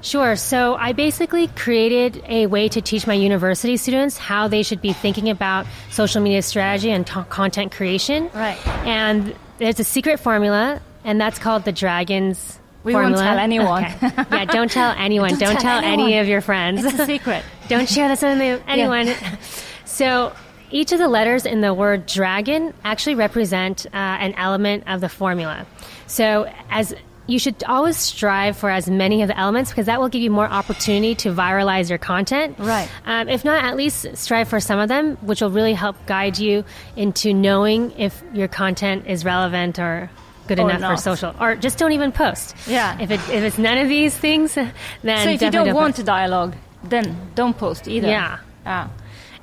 Sure. 0.01 0.35
So 0.35 0.75
I 0.75 0.93
basically 0.93 1.47
created 1.47 2.23
a 2.27 2.45
way 2.45 2.67
to 2.67 2.79
teach 2.79 3.07
my 3.07 3.15
university 3.15 3.75
students 3.75 4.15
how 4.19 4.47
they 4.47 4.61
should 4.61 4.83
be 4.83 4.93
thinking 4.93 5.31
about 5.31 5.65
social 5.89 6.21
media 6.21 6.43
strategy 6.43 6.91
and 6.91 7.07
t- 7.07 7.23
content 7.29 7.71
creation. 7.71 8.29
Right. 8.35 8.67
And 8.85 9.33
there's 9.57 9.79
a 9.79 9.83
secret 9.83 10.19
formula, 10.19 10.79
and 11.03 11.19
that's 11.19 11.39
called 11.39 11.65
the 11.65 11.71
Dragons. 11.71 12.59
We 12.85 12.93
formula. 12.93 13.15
won't 13.15 13.25
tell 13.25 13.37
anyone. 13.39 13.83
Okay. 13.83 14.11
Yeah, 14.31 14.45
don't 14.45 14.71
tell 14.71 14.91
anyone. 14.97 15.31
don't, 15.31 15.39
don't, 15.39 15.51
tell, 15.53 15.61
tell 15.61 15.77
anyone. 15.79 16.07
any 16.09 16.17
of 16.19 16.27
your 16.27 16.39
friends. 16.41 16.85
It's 16.85 16.99
a 16.99 17.05
secret. 17.05 17.43
don't 17.67 17.89
share 17.89 18.07
this 18.07 18.21
with 18.21 18.63
anyone. 18.67 19.07
Yeah. 19.07 19.37
So 19.85 20.33
each 20.69 20.91
of 20.91 20.99
the 20.99 21.07
letters 21.07 21.45
in 21.47 21.61
the 21.61 21.73
word 21.73 22.05
dragon 22.05 22.73
actually 22.83 23.15
represent 23.15 23.87
uh, 23.87 23.89
an 23.97 24.33
element 24.35 24.83
of 24.85 25.01
the 25.01 25.09
formula. 25.09 25.65
So 26.05 26.47
as 26.69 26.93
you 27.27 27.39
should 27.39 27.63
always 27.63 27.97
strive 27.97 28.55
for 28.55 28.69
as 28.69 28.87
many 28.87 29.23
of 29.23 29.27
the 29.27 29.37
elements 29.37 29.71
because 29.71 29.87
that 29.87 29.99
will 29.99 30.09
give 30.09 30.21
you 30.21 30.29
more 30.29 30.45
opportunity 30.47 31.15
to 31.15 31.33
viralize 31.33 31.89
your 31.89 31.97
content. 31.97 32.59
Right. 32.59 32.87
Um, 33.05 33.29
if 33.29 33.43
not, 33.43 33.63
at 33.63 33.75
least 33.75 34.15
strive 34.15 34.47
for 34.47 34.59
some 34.59 34.77
of 34.77 34.89
them, 34.89 35.15
which 35.21 35.41
will 35.41 35.49
really 35.49 35.73
help 35.73 35.95
guide 36.05 36.37
you 36.37 36.63
into 36.95 37.33
knowing 37.33 37.91
if 37.97 38.23
your 38.33 38.47
content 38.47 39.07
is 39.07 39.25
relevant 39.25 39.79
or 39.79 40.11
good 40.47 40.59
enough 40.59 40.81
not. 40.81 40.91
for 40.91 41.01
social, 41.01 41.35
or 41.39 41.55
just 41.55 41.77
don't 41.77 41.91
even 41.91 42.11
post. 42.11 42.55
Yeah. 42.67 42.97
If 42.99 43.11
it 43.11 43.19
if 43.29 43.43
it's 43.43 43.57
none 43.57 43.77
of 43.77 43.87
these 43.87 44.15
things, 44.15 44.53
then 44.55 44.73
so 45.03 45.29
if 45.29 45.41
you 45.41 45.51
don't, 45.51 45.65
don't 45.65 45.75
want 45.75 45.95
post. 45.95 46.03
a 46.03 46.05
dialogue, 46.05 46.55
then 46.83 47.31
don't 47.35 47.57
post 47.57 47.87
either. 47.87 48.07
Yeah. 48.07 48.39
Ah. 48.65 48.89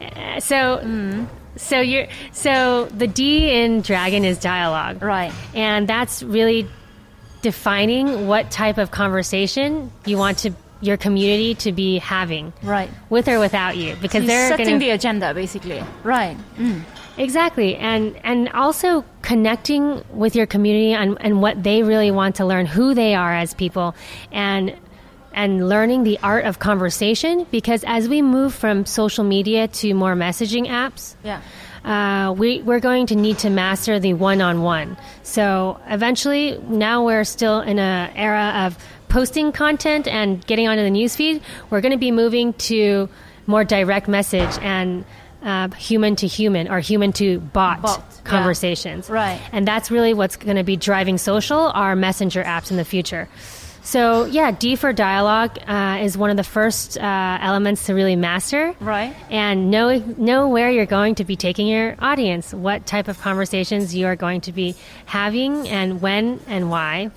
Uh, 0.01 0.41
so. 0.41 0.81
Mm. 0.83 1.29
So 1.55 1.81
you're 1.81 2.07
so 2.33 2.87
the 2.87 3.07
D 3.07 3.53
in 3.63 3.83
dragon 3.83 4.25
is 4.25 4.39
dialogue, 4.39 5.03
right? 5.03 5.35
And 5.55 5.87
that's 5.87 6.23
really 6.23 6.67
defining 7.43 8.27
what 8.27 8.51
type 8.51 8.79
of 8.79 8.91
conversation 8.91 9.93
you 10.07 10.17
want 10.17 10.39
to 10.39 10.55
your 10.83 10.97
community 10.97 11.55
to 11.55 11.73
be 11.73 11.99
having, 11.99 12.53
right, 12.63 12.91
with 13.09 13.29
or 13.29 13.39
without 13.39 13.77
you, 13.77 13.97
because 14.03 14.25
so 14.25 14.27
they're 14.27 14.49
setting 14.49 14.67
gonna, 14.67 14.79
the 14.79 14.91
agenda, 14.91 15.33
basically, 15.33 15.83
right. 16.03 16.37
Mm. 16.57 16.83
Exactly, 17.17 17.77
and 17.77 18.17
and 18.25 18.49
also 18.51 19.05
connecting 19.33 20.05
with 20.11 20.37
your 20.37 20.45
community 20.45 20.93
and, 20.93 21.17
and 21.21 21.41
what 21.41 21.63
they 21.63 21.83
really 21.83 22.11
want 22.11 22.37
to 22.37 22.45
learn, 22.45 22.67
who 22.67 22.93
they 22.93 23.15
are 23.15 23.35
as 23.35 23.55
people, 23.55 23.95
and 24.31 24.77
and 25.33 25.67
learning 25.71 26.05
the 26.05 26.19
art 26.23 26.45
of 26.45 26.59
conversation. 26.59 27.47
Because 27.51 27.83
as 27.87 28.11
we 28.11 28.21
move 28.21 28.53
from 28.53 28.85
social 28.85 29.25
media 29.25 29.69
to 29.69 29.95
more 29.95 30.15
messaging 30.15 30.67
apps, 30.69 31.15
yeah 31.25 31.41
uh, 31.85 32.35
we, 32.37 32.63
we're 32.63 32.81
going 32.81 33.07
to 33.07 33.17
need 33.17 33.39
to 33.39 33.51
master 33.51 33.99
the 33.99 34.15
one-on-one. 34.15 34.97
So 35.23 35.81
eventually, 35.89 36.59
now 36.69 37.05
we're 37.05 37.25
still 37.25 37.61
in 37.61 37.79
an 37.79 38.13
era 38.15 38.67
of 38.67 38.79
posting 39.09 39.53
content 39.53 40.07
and 40.07 40.47
getting 40.47 40.69
onto 40.69 40.83
the 40.83 40.91
newsfeed. 40.91 41.43
We're 41.71 41.81
going 41.81 41.93
to 41.93 41.99
be 41.99 42.13
moving 42.13 42.53
to 42.71 43.09
more 43.47 43.65
direct 43.65 44.09
message 44.09 44.57
and 44.61 45.05
uh, 45.43 45.69
human 45.71 46.17
to 46.17 46.27
human 46.27 46.69
or 46.69 46.81
human 46.81 47.13
to 47.15 47.41
bot, 47.41 47.83
bot 47.83 48.21
conversations. 48.25 49.09
Yeah. 49.09 49.15
Right. 49.15 49.41
And 49.53 49.67
that's 49.67 49.91
really 49.91 50.15
what's 50.15 50.37
going 50.37 50.57
to 50.57 50.65
be 50.65 50.77
driving 50.77 51.19
social, 51.19 51.59
our 51.75 51.97
messenger 51.97 52.43
apps 52.43 52.71
in 52.71 52.77
the 52.77 52.85
future. 52.85 53.29
So 53.85 54.27
yeah, 54.27 54.53
D 54.53 54.77
for 54.77 54.93
dialogue 54.93 55.59
uh, 55.67 55.99
is 56.03 56.17
one 56.17 56.31
of 56.31 56.37
the 56.37 56.45
first 56.45 56.97
uh, 56.97 57.39
elements 57.41 57.87
to 57.87 57.95
really 57.95 58.15
master. 58.15 58.77
Right. 58.79 59.13
And 59.29 59.73
know 59.73 59.99
know 59.99 60.47
where 60.49 60.71
you're 60.71 60.87
going 60.87 61.17
to 61.17 61.25
be 61.25 61.35
taking 61.35 61.67
your 61.67 61.97
audience, 61.99 62.55
what 62.55 62.87
type 62.87 63.09
of 63.09 63.21
conversations 63.21 63.93
you 63.93 64.07
are 64.07 64.15
going 64.15 64.43
to 64.43 64.53
be 64.53 64.77
having, 65.05 65.69
and 65.69 66.01
when 66.01 66.39
and 66.47 66.71
why. 66.71 67.11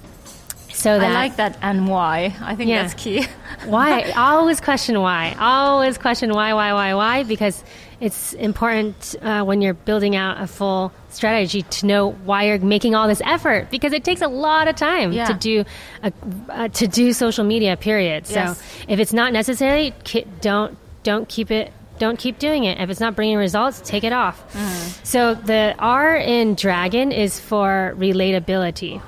So 0.73 0.99
that 0.99 1.11
I 1.11 1.13
like 1.13 1.35
that 1.37 1.57
and 1.61 1.87
why. 1.87 2.35
I 2.41 2.55
think 2.55 2.69
Yeah. 2.69 2.81
that's 2.81 2.95
key. 2.95 3.25
why 3.65 4.11
always 4.17 4.59
question 4.59 4.99
why 4.99 5.35
always 5.39 5.97
question 5.99 6.31
why 6.33 6.53
why 6.53 6.73
why 6.73 6.93
why 6.95 7.23
because 7.23 7.63
it's 7.99 8.33
important 8.33 9.15
uh, 9.21 9.43
when 9.43 9.61
you're 9.61 9.73
building 9.73 10.15
out 10.15 10.41
a 10.41 10.47
full 10.47 10.91
strategy 11.09 11.61
to 11.63 11.85
know 11.85 12.11
why 12.11 12.43
you're 12.47 12.59
making 12.59 12.93
all 12.95 13.07
this 13.07 13.21
effort 13.25 13.69
because 13.71 13.93
it 13.93 14.03
takes 14.03 14.21
a 14.21 14.27
lot 14.27 14.67
of 14.67 14.75
time 14.75 15.13
Yeah. 15.13 15.25
to 15.25 15.33
do 15.33 15.63
a, 16.03 16.11
uh, 16.49 16.67
to 16.69 16.87
do 16.87 17.13
social 17.13 17.45
media. 17.45 17.77
Period. 17.77 18.27
So 18.27 18.55
if 18.87 18.99
it's 18.99 19.13
not 19.13 19.31
necessary, 19.33 19.93
ki- 20.03 20.25
don't 20.41 20.77
don't 21.03 21.27
keep 21.29 21.51
it. 21.51 21.71
Don't 21.97 22.19
keep 22.19 22.39
doing 22.39 22.65
it. 22.65 22.79
If 22.81 22.89
it's 22.89 22.99
not 22.99 23.15
bringing 23.15 23.37
results, 23.37 23.79
take 23.79 24.03
it 24.03 24.11
off. 24.11 24.43
So 25.05 25.33
the 25.33 25.73
R 25.79 26.17
in 26.17 26.55
Dragon 26.55 27.13
is 27.13 27.39
for 27.39 27.93
relatability. 27.97 29.01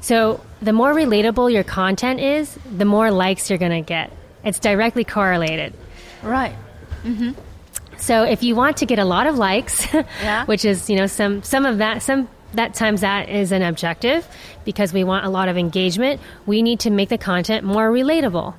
So 0.00 0.40
the 0.62 0.72
more 0.72 0.94
relatable 0.94 1.52
your 1.52 1.64
content 1.64 2.20
is, 2.20 2.58
the 2.74 2.86
more 2.86 3.10
likes 3.10 3.50
you're 3.50 3.58
going 3.58 3.84
to 3.84 3.86
get. 3.86 4.10
It's 4.44 4.58
directly 4.58 5.04
correlated. 5.04 5.74
Right. 6.22 6.54
So 7.98 8.22
if 8.24 8.42
you 8.42 8.54
want 8.56 8.76
to 8.78 8.86
get 8.86 8.98
a 8.98 9.04
lot 9.04 9.26
of 9.26 9.36
likes, 9.36 9.86
Yeah. 9.94 10.44
which 10.46 10.64
is 10.64 10.88
you 10.90 10.96
know 10.96 11.06
some 11.06 11.42
some 11.42 11.64
of 11.66 11.78
that 11.78 12.02
some 12.02 12.28
that 12.54 12.74
times 12.74 13.00
that 13.02 13.28
is 13.28 13.52
an 13.52 13.62
objective 13.62 14.26
because 14.64 14.92
we 14.92 15.04
want 15.04 15.26
a 15.26 15.28
lot 15.28 15.48
of 15.48 15.56
engagement. 15.58 16.20
We 16.46 16.62
need 16.62 16.80
to 16.80 16.90
make 16.90 17.08
the 17.08 17.18
content 17.18 17.64
more 17.64 17.90
relatable. 17.90 18.54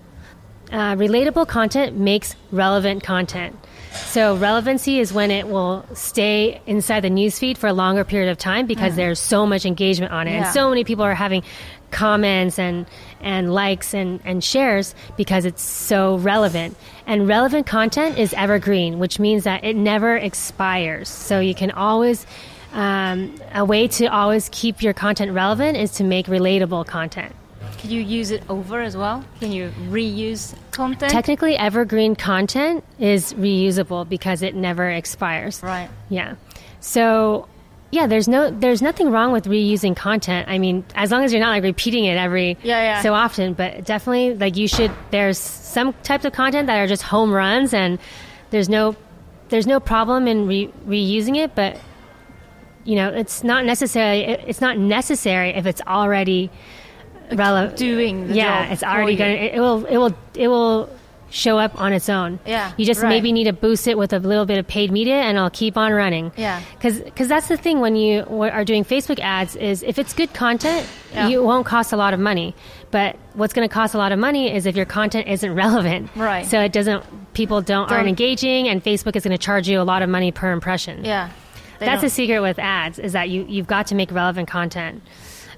Uh, 0.71 0.95
relatable 0.95 1.47
content 1.47 1.97
makes 1.97 2.35
relevant 2.51 3.01
content. 3.03 3.55
So 3.93 4.35
relevancy 4.35 4.99
is 4.99 5.13
when 5.13 5.31
it 5.31 5.47
will 5.47 5.85
stay 5.93 6.61
inside 6.67 6.99
the 6.99 7.09
newsfeed 7.09 7.57
for 7.57 7.67
a 7.67 7.73
longer 7.73 8.03
period 8.03 8.29
of 8.29 8.37
time 8.37 8.67
because 8.67 8.95
there's 8.95 9.17
so 9.19 9.45
much 9.47 9.65
engagement 9.65 10.11
on 10.11 10.27
it 10.27 10.31
Yeah. 10.33 10.43
and 10.45 10.53
so 10.53 10.69
many 10.69 10.83
people 10.83 11.05
are 11.05 11.15
having 11.15 11.41
comments 11.91 12.59
and 12.59 12.85
and 13.21 13.53
likes 13.53 13.93
and, 13.93 14.19
and 14.25 14.43
shares 14.43 14.93
because 15.15 15.45
it's 15.45 15.61
so 15.61 16.17
relevant. 16.17 16.77
And 17.05 17.27
relevant 17.27 17.65
content 17.65 18.17
is 18.17 18.33
evergreen, 18.33 18.99
which 18.99 19.19
means 19.19 19.43
that 19.45 19.63
it 19.63 19.75
never 19.75 20.15
expires. 20.15 21.09
So 21.09 21.39
you 21.39 21.55
can 21.55 21.71
always 21.71 22.25
um, 22.73 23.33
a 23.53 23.65
way 23.65 23.87
to 23.87 24.05
always 24.07 24.49
keep 24.51 24.81
your 24.81 24.93
content 24.93 25.31
relevant 25.33 25.77
is 25.77 25.91
to 25.93 26.03
make 26.03 26.27
relatable 26.27 26.85
content. 26.85 27.33
Can 27.77 27.91
you 27.91 28.01
use 28.01 28.31
it 28.31 28.43
over 28.49 28.81
as 28.81 28.97
well? 28.97 29.23
Can 29.39 29.51
you 29.51 29.71
reuse 29.89 30.55
content? 30.71 31.11
Technically, 31.11 31.55
evergreen 31.55 32.15
content 32.15 32.83
is 32.99 33.33
reusable 33.33 34.07
because 34.07 34.41
it 34.41 34.55
never 34.55 34.89
expires. 34.89 35.61
right. 35.61 35.89
Yeah. 36.09 36.35
So, 36.79 37.47
yeah, 37.91 38.05
there's 38.07 38.27
no 38.27 38.49
there's 38.51 38.81
nothing 38.81 39.11
wrong 39.11 39.31
with 39.31 39.45
reusing 39.45 39.95
content. 39.95 40.47
I 40.49 40.57
mean, 40.59 40.83
as 40.95 41.11
long 41.11 41.23
as 41.23 41.31
you're 41.31 41.39
not 41.41 41.51
like 41.51 41.63
repeating 41.63 42.05
it 42.05 42.17
every 42.17 42.57
Yeah, 42.63 42.81
yeah. 42.81 43.01
so 43.01 43.13
often, 43.13 43.53
but 43.53 43.85
definitely 43.85 44.35
like 44.35 44.57
you 44.57 44.67
should 44.67 44.91
there's 45.11 45.37
some 45.37 45.93
types 46.03 46.25
of 46.25 46.33
content 46.33 46.67
that 46.67 46.77
are 46.77 46.87
just 46.87 47.03
home 47.03 47.31
runs 47.31 47.73
and 47.73 47.99
there's 48.49 48.67
no 48.69 48.95
there's 49.49 49.67
no 49.67 49.79
problem 49.79 50.27
in 50.27 50.47
re- 50.47 50.73
reusing 50.85 51.37
it, 51.37 51.55
but 51.55 51.79
you 52.83 52.95
know, 52.95 53.09
it's 53.09 53.43
not 53.43 53.65
necessarily 53.65 54.21
it, 54.23 54.41
it's 54.47 54.61
not 54.61 54.77
necessary 54.77 55.49
if 55.51 55.65
it's 55.65 55.81
already 55.87 56.49
uh, 57.31 57.35
relevant 57.35 57.77
doing 57.77 58.27
the 58.27 58.35
yeah, 58.35 58.63
job 58.65 58.73
it's 58.73 58.83
already 58.83 59.13
you. 59.13 59.17
going 59.17 59.37
to 59.37 59.55
it 59.55 59.59
will 59.59 59.85
it 59.85 59.97
will 59.97 60.17
it 60.35 60.47
will 60.47 60.89
show 61.29 61.57
up 61.59 61.79
on 61.79 61.91
its 61.93 62.07
own. 62.09 62.39
Yeah, 62.45 62.71
You 62.77 62.85
just 62.85 63.01
right. 63.01 63.09
maybe 63.09 63.31
need 63.31 63.43
to 63.45 63.53
boost 63.53 63.87
it 63.87 63.97
with 63.97 64.13
a 64.13 64.19
little 64.19 64.45
bit 64.45 64.57
of 64.59 64.67
paid 64.67 64.91
media 64.91 65.15
and 65.15 65.37
it'll 65.37 65.49
keep 65.49 65.75
on 65.77 65.91
running. 65.91 66.31
Yeah. 66.37 66.61
Because 66.79 67.27
that's 67.27 67.47
the 67.49 67.57
thing 67.57 67.79
when 67.81 67.95
you 67.95 68.23
are 68.23 68.63
doing 68.63 68.85
Facebook 68.85 69.19
ads 69.19 69.55
is 69.55 69.83
if 69.83 69.99
it's 69.99 70.13
good 70.13 70.33
content, 70.33 70.87
Yeah. 71.13 71.27
you 71.27 71.41
it 71.41 71.43
won't 71.45 71.65
cost 71.65 71.91
a 71.91 71.97
lot 71.97 72.13
of 72.13 72.19
money. 72.19 72.55
But 72.91 73.17
what's 73.33 73.53
going 73.53 73.67
to 73.67 73.73
cost 73.73 73.93
a 73.93 73.97
lot 73.97 74.11
of 74.13 74.19
money 74.19 74.53
is 74.53 74.65
if 74.65 74.75
your 74.77 74.85
content 74.85 75.27
isn't 75.27 75.53
relevant. 75.65 76.09
Right. 76.15 76.45
So 76.45 76.61
it 76.61 76.71
doesn't, 76.71 77.03
people 77.33 77.61
don't, 77.61 77.91
aren't 77.91 78.03
Don't- 78.03 78.07
engaging 78.07 78.69
and 78.69 78.81
Facebook 78.83 79.15
is 79.17 79.23
going 79.23 79.37
to 79.37 79.43
charge 79.43 79.67
you 79.67 79.81
a 79.81 79.83
lot 79.83 80.01
of 80.01 80.09
money 80.09 80.31
per 80.31 80.51
impression. 80.53 81.03
Yeah. 81.03 81.29
They 81.79 81.85
That's 81.87 82.01
don't- 82.01 82.09
the 82.09 82.15
secret 82.15 82.39
with 82.39 82.57
ads 82.57 82.99
is 82.99 83.11
that 83.13 83.29
you, 83.29 83.45
you've 83.49 83.67
got 83.67 83.87
to 83.87 83.95
make 83.95 84.11
relevant 84.11 84.47
content. 84.47 85.03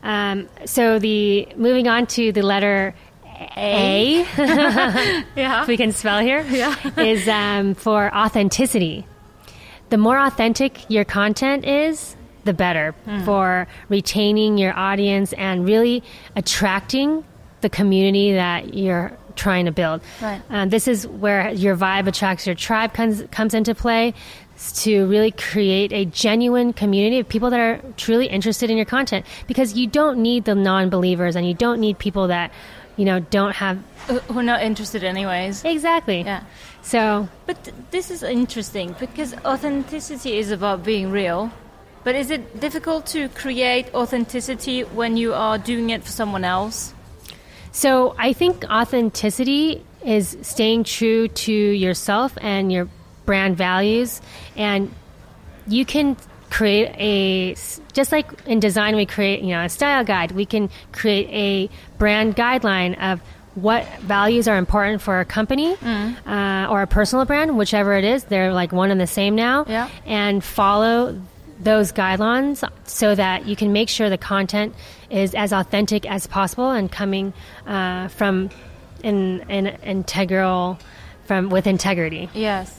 Um, 0.01 0.47
so 0.65 0.97
the 0.97 1.47
moving 1.57 1.87
on 1.89 2.07
to 2.07 2.31
the 2.31 2.41
letter 2.41 2.95
A, 3.57 4.25
yeah. 5.35 5.61
if 5.61 5.67
we 5.67 5.77
can 5.77 5.91
spell 5.91 6.19
here, 6.19 6.41
Yeah. 6.49 6.75
is 6.99 7.27
um, 7.27 7.73
for 7.75 8.13
authenticity. 8.15 9.05
The 9.89 9.97
more 9.97 10.19
authentic 10.19 10.89
your 10.89 11.05
content 11.05 11.65
is, 11.65 12.15
the 12.45 12.53
better 12.53 12.91
Hmm. 13.05 13.23
for 13.25 13.67
retaining 13.89 14.57
your 14.57 14.73
audience 14.77 15.33
and 15.33 15.65
really 15.65 16.03
attracting 16.35 17.23
the 17.61 17.69
community 17.69 18.33
that 18.33 18.73
you're 18.73 19.11
trying 19.35 19.65
to 19.65 19.71
build. 19.71 20.01
Right. 20.21 20.41
Um, 20.49 20.69
this 20.69 20.87
is 20.87 21.05
where 21.07 21.49
your 21.51 21.75
vibe 21.75 22.07
attracts 22.07 22.45
your 22.45 22.55
tribe 22.55 22.93
comes 22.93 23.23
comes 23.31 23.53
into 23.53 23.75
play 23.75 24.13
to 24.75 25.05
really 25.07 25.31
create 25.31 25.93
a 25.93 26.03
genuine 26.05 26.73
community 26.73 27.19
of 27.19 27.27
people 27.29 27.49
that 27.49 27.59
are 27.59 27.79
truly 27.95 28.27
interested 28.27 28.69
in 28.69 28.75
your 28.77 28.85
content 28.85 29.25
because 29.47 29.73
you 29.77 29.87
don't 29.87 30.17
need 30.21 30.43
the 30.43 30.55
non-believers 30.55 31.35
and 31.37 31.47
you 31.47 31.53
don't 31.53 31.79
need 31.79 31.97
people 31.97 32.27
that 32.27 32.51
you 32.99 33.05
know 33.09 33.19
don't 33.37 33.55
have 33.65 33.77
Who- 34.29 34.39
are 34.39 34.43
not 34.53 34.61
interested 34.69 35.01
anyways. 35.13 35.55
exactly 35.75 36.21
Yeah. 36.31 36.41
so 36.93 37.01
But 37.47 37.57
th- 37.63 37.75
this 37.95 38.11
is 38.15 38.21
interesting 38.23 38.87
because 38.99 39.31
authenticity 39.53 40.33
is 40.41 40.51
about 40.51 40.83
being 40.83 41.07
real. 41.21 41.41
But 42.05 42.15
is 42.15 42.29
it 42.31 42.43
difficult 42.65 43.05
to 43.15 43.21
create 43.41 43.85
authenticity 43.93 44.77
when 44.99 45.17
you 45.17 45.33
are 45.33 45.57
doing 45.71 45.89
it 45.95 46.01
for 46.05 46.11
someone 46.11 46.45
else? 46.57 46.93
So 47.71 48.15
I 48.17 48.33
think 48.33 48.63
authenticity 48.81 49.83
is 50.17 50.37
staying 50.41 50.85
true 50.85 51.27
to 51.27 51.53
yourself 51.85 52.37
and 52.41 52.71
your 52.71 52.87
brand 53.25 53.57
values, 53.57 54.21
and 54.55 54.89
you 55.67 55.83
can 55.85 56.15
create 56.49 56.89
a 56.97 57.55
just 57.93 58.11
like 58.11 58.27
in 58.45 58.59
design 58.59 58.95
we 58.95 59.05
create 59.05 59.41
you 59.41 59.49
know 59.49 59.63
a 59.63 59.69
style 59.69 60.03
guide. 60.03 60.31
We 60.31 60.45
can 60.45 60.69
create 60.91 61.27
a 61.29 61.69
brand 61.97 62.35
guideline 62.35 62.97
of 63.01 63.21
what 63.55 63.85
values 64.01 64.47
are 64.47 64.57
important 64.57 65.01
for 65.01 65.19
a 65.19 65.25
company 65.25 65.75
uh, 65.83 66.67
or 66.69 66.81
a 66.81 66.87
personal 66.87 67.25
brand, 67.25 67.57
whichever 67.57 67.93
it 67.97 68.03
is. 68.05 68.23
They're 68.25 68.53
like 68.53 68.71
one 68.71 68.89
and 68.91 69.01
the 69.01 69.07
same 69.07 69.35
now, 69.35 69.65
Yeah. 69.67 69.89
and 70.05 70.41
follow 70.43 71.19
those 71.59 71.91
guidelines 71.91 72.63
so 72.85 73.15
that 73.15 73.45
you 73.47 73.55
can 73.57 73.73
make 73.73 73.89
sure 73.89 74.09
the 74.09 74.17
content 74.17 74.73
is 75.09 75.35
as 75.35 75.51
authentic 75.51 76.09
as 76.09 76.25
possible 76.25 76.69
and 76.71 76.89
coming 76.89 77.33
uh, 77.67 78.07
from 78.07 78.49
an, 79.03 79.41
an 79.49 79.67
integral 79.83 80.79
from 81.25 81.49
with 81.49 81.67
integrity. 81.67 82.29
Yes. 82.33 82.78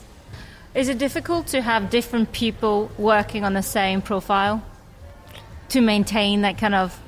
Is 0.74 0.88
it 0.88 0.98
difficult 0.98 1.48
to 1.48 1.62
have 1.62 1.90
different 1.90 2.32
people 2.32 2.90
working 2.96 3.44
on 3.44 3.54
the 3.54 3.62
same 3.62 4.02
profile 4.02 4.62
to 5.70 5.80
maintain 5.80 6.42
that 6.42 6.58
kind 6.58 6.74
of 6.74 7.00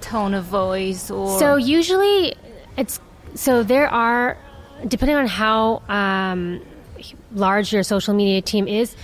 tone 0.00 0.34
of 0.34 0.44
voice 0.44 1.10
or? 1.10 1.38
So 1.38 1.56
usually 1.56 2.34
it's 2.76 3.00
so 3.34 3.62
there 3.62 3.88
are 3.88 4.36
depending 4.86 5.16
on 5.16 5.26
how 5.26 5.82
um, 5.88 6.60
large 7.32 7.72
your 7.72 7.82
social 7.82 8.14
media 8.14 8.42
team 8.42 8.68
is, 8.68 8.96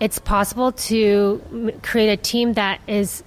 it's 0.00 0.18
possible 0.18 0.72
to 0.72 1.72
create 1.82 2.08
a 2.08 2.16
team 2.16 2.54
that 2.54 2.80
is 2.86 3.22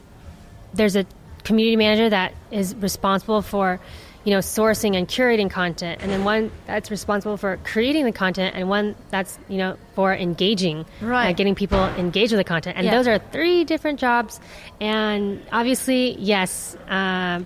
there's 0.74 0.96
a 0.96 1.06
community 1.46 1.78
manager 1.78 2.10
that 2.10 2.34
is 2.52 2.76
responsible 2.76 3.42
for 3.42 3.80
you 4.26 4.32
know 4.32 4.40
sourcing 4.40 4.98
and 4.98 5.08
curating 5.08 5.50
content 5.52 6.02
and 6.02 6.12
then 6.12 6.24
one 6.24 6.52
that's 6.66 6.90
responsible 6.90 7.38
for 7.38 7.58
creating 7.64 8.04
the 8.06 8.12
content 8.12 8.56
and 8.56 8.68
one 8.68 8.96
that's 9.12 9.38
you 9.48 9.58
know 9.58 9.78
for 9.94 10.14
engaging 10.16 10.80
uh, 11.02 11.06
Right. 11.06 11.38
getting 11.38 11.54
people 11.56 11.84
engaged 11.84 12.32
with 12.34 12.40
the 12.40 12.44
content 12.44 12.76
and 12.78 12.86
Yeah. 12.86 12.96
those 12.96 13.08
are 13.08 13.20
three 13.20 13.64
different 13.64 14.00
jobs 14.00 14.40
and 14.82 15.40
obviously 15.52 16.16
yes 16.18 16.76
um, 16.88 17.46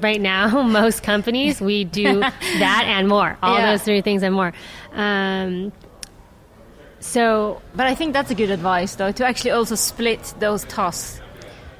right 0.00 0.20
now 0.20 0.62
most 0.82 1.04
companies 1.04 1.60
we 1.60 1.84
do 1.84 2.20
that 2.58 2.84
and 2.86 3.06
more 3.08 3.38
all 3.40 3.54
Yeah. 3.58 3.70
those 3.70 3.82
three 3.82 4.00
things 4.02 4.24
and 4.24 4.34
more 4.34 4.52
um, 4.92 5.72
so 6.98 7.62
But 7.76 7.86
I 7.86 7.94
think 7.94 8.12
that's 8.14 8.30
a 8.32 8.34
good 8.34 8.50
advice 8.50 8.96
though 8.96 9.12
to 9.12 9.24
actually 9.24 9.52
also 9.52 9.76
split 9.76 10.34
those 10.40 10.64
tasks. 10.64 11.20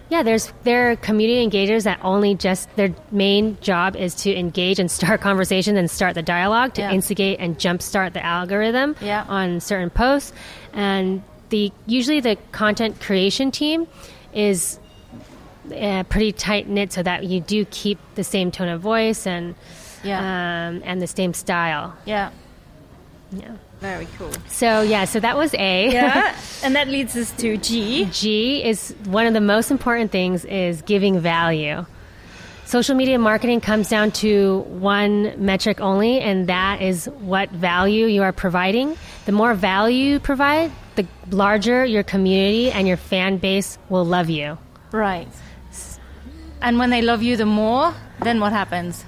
Yeah, 0.08 0.22
there's 0.22 0.52
there 0.62 0.90
are 0.92 0.96
community 0.96 1.44
engagers 1.44 1.82
that 1.84 1.98
only 2.02 2.34
just 2.36 2.74
their 2.76 2.94
main 3.10 3.58
job 3.60 3.96
is 3.96 4.14
to 4.16 4.32
engage 4.36 4.78
and 4.78 4.88
start 4.90 5.20
conversations 5.28 5.76
and 5.76 5.90
start 5.90 6.14
the 6.14 6.22
dialogue 6.22 6.74
to 6.74 6.82
Yeah. 6.82 6.92
instigate 6.92 7.40
and 7.40 7.58
jumpstart 7.58 8.12
the 8.12 8.24
algorithm 8.24 8.94
Yeah. 9.00 9.24
on 9.28 9.60
certain 9.60 9.90
posts. 9.90 10.32
And 10.72 11.22
the 11.48 11.72
usually 11.86 12.20
the 12.20 12.36
content 12.52 13.00
creation 13.00 13.50
team 13.50 13.86
is 14.32 14.78
uh, 15.76 16.04
pretty 16.04 16.30
tight 16.32 16.68
knit 16.68 16.92
so 16.92 17.02
that 17.02 17.24
you 17.24 17.40
do 17.40 17.64
keep 17.64 17.98
the 18.14 18.22
same 18.22 18.52
tone 18.52 18.68
of 18.68 18.80
voice 18.80 19.26
and 19.26 19.56
Yeah. 20.04 20.20
um, 20.20 20.82
and 20.84 21.02
the 21.02 21.08
same 21.08 21.34
style. 21.34 21.94
Yeah. 22.04 22.30
Yeah. 23.32 23.52
Very 23.80 24.06
cool. 24.18 24.32
So 24.48 24.82
yeah, 24.82 25.04
so 25.04 25.20
that 25.20 25.36
was 25.36 25.52
A. 25.54 25.92
Yeah. 25.92 26.36
and 26.62 26.74
that 26.76 26.88
leads 26.88 27.16
us 27.16 27.32
to 27.32 27.56
G. 27.56 28.06
G 28.06 28.64
is 28.64 28.94
one 29.04 29.26
of 29.26 29.34
the 29.34 29.40
most 29.40 29.70
important 29.70 30.10
things 30.10 30.44
is 30.44 30.82
giving 30.82 31.20
value. 31.20 31.84
Social 32.64 32.96
media 32.96 33.16
marketing 33.18 33.60
comes 33.60 33.88
down 33.88 34.10
to 34.10 34.58
one 34.66 35.34
metric 35.44 35.80
only, 35.80 36.18
and 36.18 36.48
that 36.48 36.82
is 36.82 37.06
what 37.20 37.48
value 37.50 38.06
you 38.06 38.22
are 38.22 38.32
providing. 38.32 38.96
the 39.24 39.32
more 39.32 39.54
value 39.54 40.14
you 40.14 40.20
provide, 40.20 40.72
the 40.96 41.06
larger 41.30 41.84
your 41.84 42.02
community 42.02 42.72
and 42.72 42.88
your 42.88 42.96
fan 42.96 43.36
base 43.36 43.78
will 43.88 44.04
love 44.04 44.28
you. 44.28 44.58
Right. 44.90 45.28
And 46.60 46.78
when 46.78 46.90
they 46.90 47.02
love 47.02 47.22
you 47.22 47.36
the 47.36 47.46
more, 47.46 47.94
then 48.22 48.40
what 48.40 48.52
happens? 48.52 49.04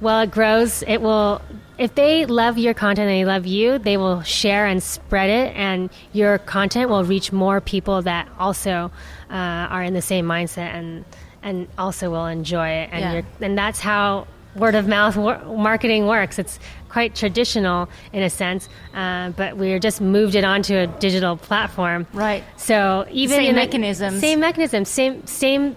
Well, 0.00 0.20
it 0.20 0.30
grows. 0.30 0.82
It 0.82 1.00
will. 1.00 1.40
If 1.80 1.94
they 1.94 2.26
love 2.26 2.58
your 2.58 2.74
content 2.74 3.08
and 3.08 3.18
they 3.18 3.24
love 3.24 3.46
you, 3.46 3.78
they 3.78 3.96
will 3.96 4.20
share 4.22 4.66
and 4.66 4.82
spread 4.82 5.30
it, 5.30 5.56
and 5.56 5.88
your 6.12 6.36
content 6.36 6.90
will 6.90 7.04
reach 7.04 7.32
more 7.32 7.58
people 7.62 8.02
that 8.02 8.28
also 8.38 8.92
uh, 9.30 9.34
are 9.74 9.82
in 9.82 9.94
the 9.94 10.02
same 10.02 10.26
mindset 10.26 10.74
and 10.78 11.04
and 11.42 11.66
also 11.78 12.10
will 12.10 12.26
enjoy 12.26 12.68
it. 12.68 12.90
And 12.92 13.24
Yeah. 13.40 13.46
and 13.46 13.56
that's 13.56 13.80
how 13.80 14.26
word 14.56 14.74
of 14.74 14.86
mouth 14.88 15.16
wor- 15.16 15.38
marketing 15.56 16.06
works. 16.06 16.38
It's 16.38 16.58
quite 16.90 17.14
traditional 17.14 17.88
in 18.12 18.22
a 18.22 18.28
sense, 18.28 18.68
uh, 18.94 19.30
but 19.30 19.56
we're 19.56 19.78
just 19.78 20.02
moved 20.02 20.34
it 20.34 20.44
onto 20.44 20.76
a 20.76 20.86
digital 20.86 21.38
platform. 21.38 22.06
Right. 22.12 22.44
So 22.58 23.06
even 23.10 23.38
Same 23.38 23.54
mechanisms. 23.54 24.20
same 24.20 24.40
mechanism, 24.40 24.84
same 24.84 25.26
same. 25.26 25.76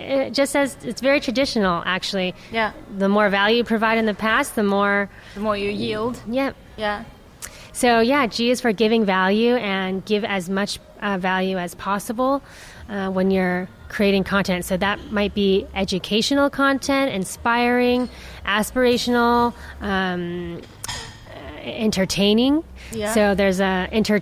Uh, 0.00 0.30
Just 0.30 0.56
as 0.56 0.76
it's 0.84 1.00
very 1.00 1.20
traditional, 1.20 1.82
actually. 1.86 2.34
Yeah. 2.52 2.72
The 2.98 3.08
more 3.08 3.28
value 3.28 3.58
you 3.58 3.64
provide 3.64 3.98
in 3.98 4.06
the 4.06 4.14
past, 4.14 4.54
the 4.54 4.62
more. 4.62 5.08
The 5.34 5.40
more 5.40 5.56
you 5.56 5.70
yield. 5.70 6.20
Yeah. 6.28 6.52
Yeah. 6.76 7.04
So 7.72 8.00
yeah, 8.00 8.26
G 8.26 8.50
is 8.50 8.60
for 8.60 8.72
giving 8.72 9.04
value 9.04 9.56
and 9.56 10.04
give 10.04 10.24
as 10.24 10.48
much 10.48 10.78
uh, 11.00 11.18
value 11.18 11.58
as 11.58 11.74
possible 11.74 12.42
uh, 12.88 13.10
when 13.10 13.30
you're 13.32 13.68
creating 13.88 14.24
content. 14.24 14.64
So 14.64 14.76
that 14.76 15.10
might 15.10 15.34
be 15.34 15.66
educational 15.74 16.50
content, 16.50 17.12
inspiring, 17.12 18.08
aspirational, 18.46 19.54
um, 19.80 20.60
uh, 20.88 21.60
entertaining. 21.62 22.62
Yeah. 22.92 23.12
So 23.12 23.34
there's 23.34 23.60
a 23.60 23.88
inter 23.90 24.20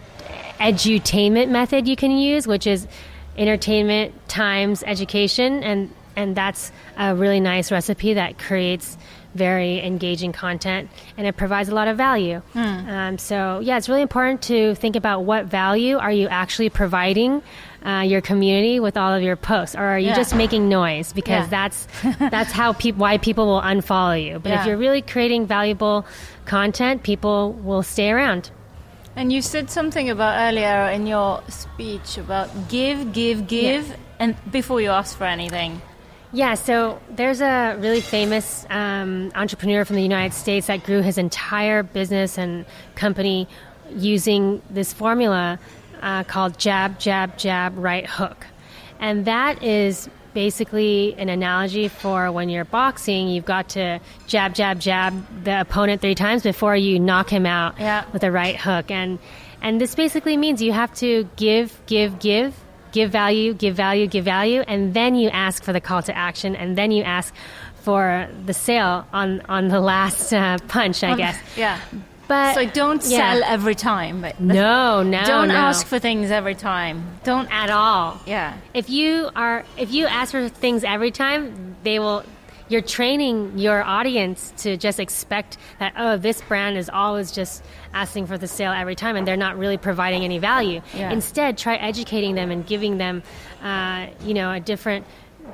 edutainment 0.59 1.49
method 1.49 1.89
you 1.89 1.97
can 1.97 2.13
use, 2.13 2.47
which 2.47 2.67
is 2.67 2.87
entertainment 3.37 4.15
times 4.29 4.83
education, 4.87 5.63
and 5.63 5.91
and 6.17 6.37
that's 6.37 6.71
a 6.99 7.15
really 7.15 7.41
nice 7.41 7.73
recipe 7.73 8.15
that 8.15 8.39
creates 8.39 8.99
very 9.35 9.81
engaging 9.83 10.31
content 10.31 10.91
and 11.17 11.27
it 11.27 11.35
provides 11.39 11.71
a 11.71 11.75
lot 11.75 11.89
of 11.89 11.97
value. 11.97 12.43
Um, 12.55 13.17
so 13.17 13.61
yeah, 13.61 13.79
it's 13.79 13.89
really 13.89 14.03
important 14.03 14.43
to 14.43 14.75
think 14.75 14.95
about 14.95 15.21
what 15.25 15.47
value 15.47 15.97
are 15.97 16.13
you 16.13 16.29
actually 16.29 16.69
providing 16.69 17.41
uh, 17.83 18.01
your 18.07 18.21
community 18.21 18.79
with 18.79 18.99
all 18.99 19.15
of 19.15 19.23
your 19.23 19.37
posts, 19.37 19.75
or 19.75 19.81
are 19.83 19.99
you 19.99 20.09
Yeah. 20.09 20.17
just 20.17 20.35
making 20.35 20.69
noise? 20.69 21.15
Because 21.15 21.47
Yeah. 21.51 21.69
that's 21.69 21.89
that's 22.31 22.53
how 22.53 22.75
peop 22.75 22.97
why 22.97 23.17
people 23.17 23.47
will 23.47 23.63
unfollow 23.63 24.23
you. 24.23 24.39
But 24.39 24.51
Yeah. 24.51 24.61
if 24.61 24.67
you're 24.67 24.77
really 24.77 25.01
creating 25.01 25.47
valuable 25.47 26.05
content, 26.45 27.03
people 27.03 27.55
will 27.65 27.83
stay 27.83 28.11
around. 28.11 28.51
And 29.15 29.33
you 29.33 29.43
said 29.43 29.71
something 29.71 30.09
about 30.09 30.49
earlier 30.49 30.89
in 30.89 31.07
your 31.07 31.43
speech 31.49 32.17
about 32.17 32.69
give, 32.69 33.13
give, 33.13 33.47
give, 33.47 33.95
and 34.19 34.35
before 34.51 34.81
you 34.81 34.91
ask 34.91 35.17
for 35.17 35.25
anything. 35.25 35.83
Yeah, 36.33 36.55
so 36.55 36.99
there's 37.11 37.43
a 37.43 37.77
really 37.79 38.01
famous 38.01 38.65
um, 38.71 39.31
entrepreneur 39.35 39.85
from 39.85 39.97
the 39.97 40.03
United 40.03 40.35
States 40.35 40.69
that 40.69 40.83
grew 40.83 41.03
his 41.03 41.19
entire 41.19 41.83
business 41.83 42.39
and 42.39 42.65
company 42.95 43.49
using 43.95 44.63
this 44.71 44.95
formula 44.95 45.59
uh, 46.01 46.25
called 46.25 46.59
jab, 46.59 46.99
jab, 46.99 47.37
jab, 47.37 47.77
right 47.77 48.07
hook. 48.07 48.47
And 48.99 49.27
that 49.27 49.63
is 49.63 50.09
basically 50.35 51.15
an 51.19 51.29
analogy 51.29 51.89
for 51.89 52.31
when 52.33 52.49
you're 52.49 52.65
boxing, 52.65 53.29
you've 53.29 53.45
got 53.45 53.71
to 53.71 54.01
jab, 54.27 54.55
jab, 54.55 54.81
jab 54.81 55.45
the 55.45 55.61
opponent 55.61 56.01
three 56.01 56.15
times 56.15 56.43
before 56.43 56.77
you 56.77 56.99
knock 56.99 57.31
him 57.31 57.47
out 57.47 57.79
Yeah. 57.79 58.05
with 58.13 58.23
a 58.25 58.31
right 58.33 58.57
hook. 58.57 58.91
And, 58.91 59.19
and 59.61 59.81
this 59.81 59.95
basically 59.95 60.37
means 60.37 60.61
you 60.63 60.73
have 60.73 60.93
to 60.97 61.29
give, 61.37 61.79
give, 61.87 62.19
give 62.19 62.55
give 62.93 63.11
value, 63.11 63.55
give 63.55 63.75
value, 63.75 64.07
give 64.07 64.23
value, 64.23 64.61
and 64.69 64.93
then 64.93 65.15
you 65.15 65.31
ask 65.31 65.65
for 65.65 65.73
the 65.73 65.81
call 65.81 66.03
to 66.03 66.15
action, 66.15 66.55
and 66.55 66.77
then 66.77 66.91
you 66.91 67.03
ask 67.03 67.33
for 67.77 68.29
the 68.45 68.53
sale 68.53 69.07
on 69.15 69.41
on 69.49 69.69
the 69.69 69.81
last 69.81 70.31
uh, 70.35 70.59
punch, 70.69 71.03
I 71.03 71.17
guess. 71.23 71.39
Yeah. 71.57 71.81
But 72.33 72.55
So 72.55 72.65
don't 72.67 73.05
yeah. 73.07 73.19
sell 73.35 73.43
every 73.45 73.75
time. 73.75 74.23
But 74.23 74.41
No, 74.41 75.03
no, 75.17 75.23
Don't 75.25 75.49
no. 75.49 75.55
ask 75.55 75.87
for 75.87 75.99
things 75.99 76.31
every 76.31 76.55
time. 76.55 76.97
Don't 77.25 77.49
at 77.53 77.69
all. 77.71 78.19
Yeah. 78.27 78.57
If 78.73 78.89
you 78.89 79.29
are, 79.37 79.65
if 79.77 79.93
you 79.93 80.07
ask 80.07 80.31
for 80.33 80.49
things 80.49 80.83
every 80.85 81.11
time, 81.11 81.77
they 81.83 81.99
will. 81.99 82.25
You're 82.69 82.81
training 82.81 83.59
your 83.59 83.83
audience 83.83 84.51
to 84.63 84.79
just 84.79 84.99
expect 84.99 85.59
that 85.79 85.93
oh, 85.99 86.17
this 86.17 86.41
brand 86.41 86.79
is 86.79 86.89
always 86.89 87.31
just 87.31 87.63
asking 87.93 88.29
for 88.29 88.39
the 88.39 88.49
sale 88.49 88.73
every 88.73 88.95
time, 88.95 89.15
and 89.17 89.27
they're 89.29 89.37
not 89.37 89.59
really 89.59 89.77
providing 89.77 90.25
any 90.25 90.39
value. 90.39 90.81
Yeah. 90.95 91.11
Instead, 91.13 91.59
try 91.59 91.77
educating 91.77 92.35
them 92.35 92.51
and 92.51 92.67
giving 92.67 92.97
them, 92.97 93.23
uh, 93.63 94.07
you 94.25 94.33
know, 94.33 94.51
a 94.51 94.59
different, 94.61 95.05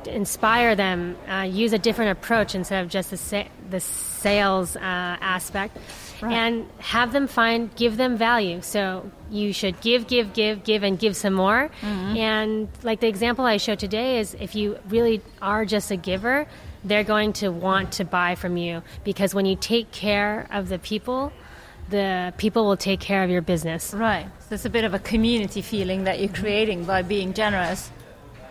inspire 0.06 0.76
them, 0.76 1.16
uh, 1.28 1.42
use 1.42 1.72
a 1.72 1.78
different 1.78 2.12
approach 2.12 2.54
instead 2.54 2.84
of 2.84 2.88
just 2.88 3.10
the 3.10 3.16
sa- 3.16 3.48
the 3.68 3.80
sales 3.80 4.76
uh, 4.76 4.80
aspect. 4.80 5.76
Right. 6.20 6.32
And 6.32 6.68
have 6.78 7.12
them 7.12 7.26
find, 7.26 7.74
give 7.76 7.96
them 7.96 8.16
value. 8.16 8.60
So 8.62 9.10
you 9.30 9.52
should 9.52 9.80
give, 9.80 10.06
give, 10.06 10.32
give, 10.32 10.64
give, 10.64 10.82
and 10.82 10.98
give 10.98 11.16
some 11.16 11.34
more. 11.34 11.70
Mm-hmm. 11.80 12.16
And 12.16 12.68
like 12.82 13.00
the 13.00 13.08
example 13.08 13.44
I 13.44 13.56
showed 13.56 13.78
today 13.78 14.18
is 14.18 14.34
if 14.34 14.54
you 14.54 14.78
really 14.88 15.22
are 15.40 15.64
just 15.64 15.90
a 15.90 15.96
giver, 15.96 16.46
they're 16.84 17.04
going 17.04 17.32
to 17.34 17.50
want 17.50 17.92
to 17.92 18.04
buy 18.04 18.34
from 18.34 18.56
you 18.56 18.82
because 19.04 19.34
when 19.34 19.46
you 19.46 19.56
take 19.56 19.90
care 19.92 20.46
of 20.50 20.68
the 20.68 20.78
people, 20.78 21.32
the 21.88 22.32
people 22.36 22.66
will 22.66 22.76
take 22.76 23.00
care 23.00 23.24
of 23.24 23.30
your 23.30 23.42
business. 23.42 23.94
Right. 23.94 24.26
So 24.48 24.54
it's 24.54 24.64
a 24.64 24.70
bit 24.70 24.84
of 24.84 24.94
a 24.94 24.98
community 24.98 25.62
feeling 25.62 26.04
that 26.04 26.20
you're 26.20 26.28
creating 26.28 26.84
by 26.84 27.02
being 27.02 27.32
generous. 27.32 27.90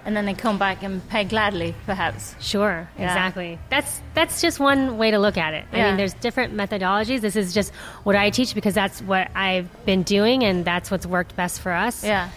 And 0.08 0.16
then 0.16 0.26
they 0.26 0.34
come 0.34 0.58
back 0.58 0.84
and 0.84 1.08
pay 1.10 1.26
gladly, 1.26 1.76
perhaps. 1.86 2.34
Sure, 2.40 2.90
Yeah. 2.98 3.06
exactly. 3.08 3.60
That's 3.70 4.02
that's 4.14 4.42
just 4.42 4.58
one 4.58 4.98
way 4.98 5.12
to 5.12 5.20
look 5.20 5.38
at 5.38 5.54
it. 5.54 5.66
I 5.74 5.76
mean, 5.84 5.98
there's 5.98 6.14
different 6.14 6.56
methodologies. 6.56 7.20
This 7.20 7.36
is 7.36 7.54
just 7.54 7.74
what 8.04 8.16
I 8.16 8.30
teach 8.30 8.56
because 8.56 8.74
that's 8.74 9.02
what 9.02 9.30
I've 9.36 9.68
been 9.86 10.04
doing 10.04 10.44
and 10.46 10.64
that's 10.64 10.90
what's 10.90 11.06
worked 11.06 11.36
best 11.36 11.60
for 11.60 11.74
us. 11.74 12.04
Yeah. 12.06 12.30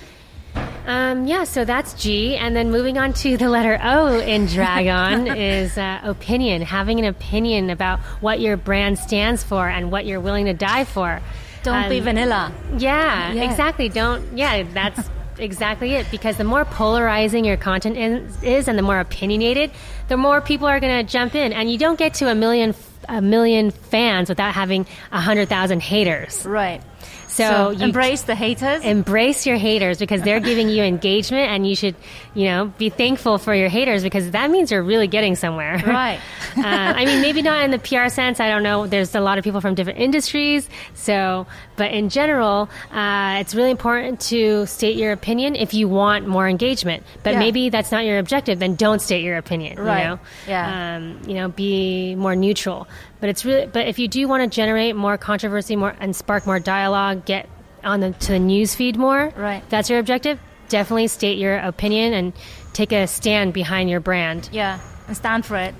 Um, 0.86 1.28
yeah, 1.28 1.44
so 1.44 1.64
that's 1.64 1.94
G. 1.94 2.36
And 2.36 2.56
then 2.56 2.72
moving 2.72 2.98
on 2.98 3.12
to 3.22 3.36
the 3.36 3.48
letter 3.48 3.78
O 3.82 4.18
in 4.18 4.46
Dragon 4.46 5.28
is 5.36 5.78
uh, 5.78 6.00
opinion, 6.02 6.62
having 6.62 6.98
an 6.98 7.04
opinion 7.04 7.70
about 7.70 8.00
what 8.20 8.40
your 8.40 8.56
brand 8.56 8.98
stands 8.98 9.44
for 9.44 9.68
and 9.68 9.92
what 9.92 10.06
you're 10.06 10.18
willing 10.20 10.46
to 10.46 10.54
die 10.54 10.82
for. 10.84 11.20
Don't 11.62 11.88
be 11.88 11.98
Um, 11.98 12.04
vanilla. 12.04 12.52
Yeah, 12.78 13.32
Yeah. 13.32 13.44
exactly. 13.44 13.88
Don't, 13.88 14.36
yeah, 14.36 14.64
that's 14.74 15.08
exactly 15.40 15.94
it. 15.94 16.10
Because 16.10 16.36
the 16.36 16.44
more 16.44 16.64
polarizing 16.64 17.44
your 17.44 17.56
content 17.56 17.96
is, 17.96 18.42
is 18.42 18.68
and 18.68 18.78
the 18.78 18.82
more 18.82 19.00
opinionated, 19.00 19.70
the 20.08 20.16
more 20.16 20.40
people 20.40 20.66
are 20.66 20.80
going 20.80 21.04
to 21.04 21.10
jump 21.10 21.34
in. 21.34 21.52
And 21.52 21.70
you 21.70 21.78
don't 21.78 21.98
get 21.98 22.14
to 22.14 22.30
a 22.30 22.34
million, 22.34 22.74
a 23.08 23.20
million 23.20 23.70
fans 23.70 24.28
without 24.28 24.54
having 24.54 24.86
a 25.12 25.20
hundred 25.20 25.48
thousand 25.48 25.80
haters. 25.82 26.44
Right. 26.46 26.82
So, 27.30 27.74
So, 27.78 27.84
embrace 27.84 28.22
the 28.22 28.34
haters. 28.34 28.84
embrace 28.84 29.46
your 29.46 29.56
haters 29.56 29.98
because 29.98 30.20
they're 30.22 30.40
giving 30.40 30.68
you 30.68 30.82
engagement 30.82 31.48
and 31.50 31.66
you 31.66 31.76
should 31.76 31.94
you 32.34 32.46
know 32.46 32.72
be 32.76 32.90
thankful 32.90 33.38
for 33.38 33.54
your 33.54 33.68
haters 33.68 34.02
because 34.02 34.30
that 34.32 34.50
means 34.50 34.70
you're 34.70 34.82
really 34.82 35.06
getting 35.06 35.36
somewhere 35.36 35.78
Right. 35.86 36.18
uh, 36.56 36.62
i 36.64 37.04
mean 37.04 37.20
maybe 37.20 37.40
not 37.42 37.64
in 37.64 37.70
the 37.70 37.78
pr 37.78 38.08
sense 38.08 38.40
i 38.40 38.48
don't 38.48 38.62
know 38.64 38.86
there's 38.86 39.14
a 39.14 39.20
lot 39.20 39.38
of 39.38 39.44
people 39.44 39.60
from 39.60 39.74
different 39.74 39.98
industries 40.00 40.68
so 40.94 41.46
but 41.76 41.92
in 41.92 42.08
general 42.08 42.68
uh, 42.92 43.38
it's 43.40 43.54
really 43.54 43.70
important 43.70 44.20
to 44.20 44.66
state 44.66 44.96
your 44.96 45.12
opinion 45.12 45.54
if 45.54 45.72
you 45.72 45.88
want 45.88 46.26
more 46.26 46.48
engagement 46.48 47.02
but 47.22 47.32
Yeah. 47.34 47.38
maybe 47.38 47.68
that's 47.70 47.92
not 47.92 48.04
your 48.04 48.18
objective 48.18 48.58
then 48.58 48.74
don't 48.74 49.00
state 49.00 49.22
your 49.22 49.36
opinion 49.36 49.78
Right. 49.78 50.02
you 50.02 50.08
know 50.08 50.18
Yeah. 50.48 50.96
um, 50.96 51.20
you 51.28 51.34
know 51.34 51.48
be 51.48 52.14
more 52.16 52.34
neutral 52.34 52.88
but 53.20 53.28
it's 53.28 53.44
really 53.44 53.66
but 53.66 53.86
if 53.86 53.98
you 53.98 54.08
do 54.08 54.26
want 54.28 54.42
to 54.42 54.54
generate 54.54 54.96
more 54.96 55.16
controversy 55.18 55.76
more 55.76 55.94
and 56.00 56.14
spark 56.16 56.46
more 56.46 56.58
dialogue 56.58 57.24
get 57.24 57.48
on 57.84 58.00
the 58.00 58.12
to 58.12 58.32
the 58.32 58.38
news 58.38 58.74
feed 58.74 58.96
more 58.96 59.32
Right. 59.36 59.62
if 59.62 59.68
that's 59.70 59.88
your 59.90 59.98
objective 59.98 60.38
definitely 60.68 61.08
state 61.08 61.38
your 61.38 61.56
opinion 61.58 62.12
and 62.12 62.32
take 62.72 62.92
a 62.92 63.06
stand 63.06 63.52
behind 63.52 63.90
your 63.90 64.00
brand 64.00 64.48
yeah. 64.52 64.78
And 65.08 65.16
stand 65.16 65.44
for 65.44 65.56
it. 65.56 65.74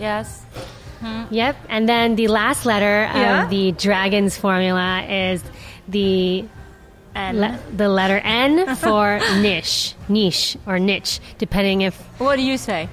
Yes. 0.00 0.42
Hmm. 1.00 1.24
yep 1.30 1.56
and 1.68 1.88
then 1.88 2.16
the 2.16 2.28
last 2.28 2.64
letter 2.66 3.08
Yeah. 3.14 3.44
of 3.44 3.50
the 3.50 3.72
dragons 3.72 4.36
formula 4.36 5.02
is 5.08 5.42
the 5.86 6.44
le- 7.14 7.60
the 7.76 7.88
letter 7.88 8.18
n 8.18 8.74
for 8.76 9.20
niche 9.40 9.94
niche 10.08 10.56
or 10.66 10.78
niche 10.78 11.20
depending 11.38 11.82
if 11.82 11.94
what 12.18 12.36
do 12.36 12.42
you 12.42 12.56
say? 12.58 12.88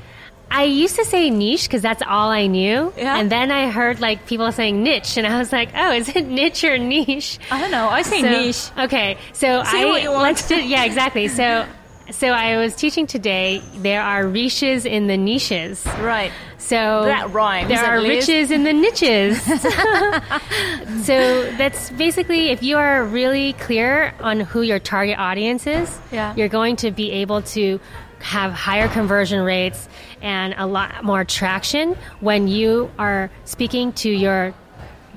I 0.52 0.64
used 0.66 0.96
to 0.98 1.06
say 1.06 1.30
niche 1.30 1.64
because 1.68 1.82
that's 1.82 2.04
all 2.06 2.30
I 2.30 2.48
knew. 2.48 2.94
Yeah. 2.98 3.18
And 3.18 3.32
then 3.32 3.52
I 3.52 3.70
heard 3.72 4.00
like 4.02 4.26
people 4.28 4.52
saying 4.52 4.84
niche, 4.84 5.18
and 5.18 5.26
I 5.26 5.38
was 5.40 5.52
like, 5.52 5.70
oh, 5.76 5.92
is 5.94 6.10
it 6.10 6.26
niche 6.40 6.64
or 6.64 6.78
niche? 6.78 7.40
I 7.50 7.60
don't 7.62 7.72
know. 7.72 7.88
I 7.90 8.02
say 8.04 8.22
So- 8.22 8.30
niche. 8.30 8.70
Okay, 8.78 9.18
so 9.34 9.64
Say 9.64 9.82
I 9.82 9.86
what 9.86 10.04
you 10.04 10.12
want. 10.12 10.24
let's 10.24 10.48
do 10.48 10.56
yeah 10.56 10.84
exactly. 10.86 11.28
So 11.30 11.66
So 12.12 12.28
I 12.28 12.58
was 12.58 12.76
teaching 12.76 13.08
today. 13.08 13.62
There 13.78 14.02
are 14.02 14.28
riches 14.28 14.86
in 14.86 15.08
the 15.08 15.16
niches. 15.18 15.86
Right. 16.02 16.32
So 16.58 17.04
That 17.06 17.32
rhymes, 17.32 17.70
There 17.70 17.84
are 17.84 18.02
riches 18.02 18.52
in 18.52 18.64
the 18.64 18.74
niches. 18.74 19.42
so 21.08 21.52
that's 21.58 21.90
basically 21.92 22.50
if 22.50 22.62
you 22.64 22.78
are 22.78 23.04
really 23.06 23.54
clear 23.54 24.14
on 24.20 24.40
who 24.42 24.62
your 24.62 24.80
target 24.80 25.18
audience 25.18 25.66
is, 25.68 26.00
Yeah. 26.12 26.34
you're 26.36 26.50
going 26.50 26.76
to 26.78 26.92
be 26.92 27.12
able 27.24 27.42
to 27.56 27.80
have 28.22 28.52
higher 28.54 28.88
conversion 28.88 29.42
rates 29.42 29.88
and 30.22 30.54
a 30.58 30.66
lot 30.66 31.04
more 31.04 31.24
traction 31.26 31.96
when 32.20 32.48
you 32.48 32.90
are 32.98 33.30
speaking 33.46 33.92
to 33.94 34.10
your 34.10 34.54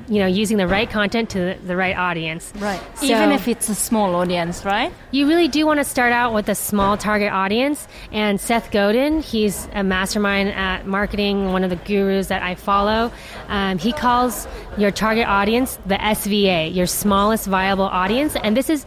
you 0.08 0.18
know 0.18 0.26
using 0.26 0.58
the 0.58 0.66
right 0.66 0.90
content 0.90 1.30
to 1.30 1.56
the, 1.64 1.76
right 1.76 1.96
audience 1.96 2.52
Right. 2.56 2.80
So- 2.96 3.06
Even 3.06 3.32
if 3.32 3.48
it's 3.48 3.68
a 3.70 3.74
small 3.74 4.14
audience, 4.16 4.64
right? 4.64 4.92
you 5.12 5.26
really 5.26 5.48
do 5.48 5.64
want 5.64 5.78
to 5.80 5.84
start 5.84 6.12
out 6.12 6.34
with 6.34 6.48
a 6.48 6.54
small 6.54 6.96
target 6.98 7.32
audience. 7.32 7.86
And 8.12 8.38
Seth 8.40 8.70
Godin, 8.70 9.22
he's 9.22 9.66
a 9.72 9.82
mastermind 9.84 10.50
at 10.50 10.86
marketing, 10.86 11.52
one 11.52 11.64
of 11.64 11.70
the 11.70 11.76
gurus 11.76 12.26
that 12.26 12.42
I 12.42 12.54
follow. 12.54 13.12
Um, 13.48 13.78
he 13.78 13.92
calls 13.92 14.46
your 14.76 14.90
target 14.90 15.26
audience 15.26 15.78
the 15.86 15.94
SVA, 15.96 16.74
your 16.74 16.86
smallest 16.86 17.46
viable 17.46 17.84
audience. 17.86 18.36
And 18.42 18.54
this 18.56 18.68
is 18.68 18.84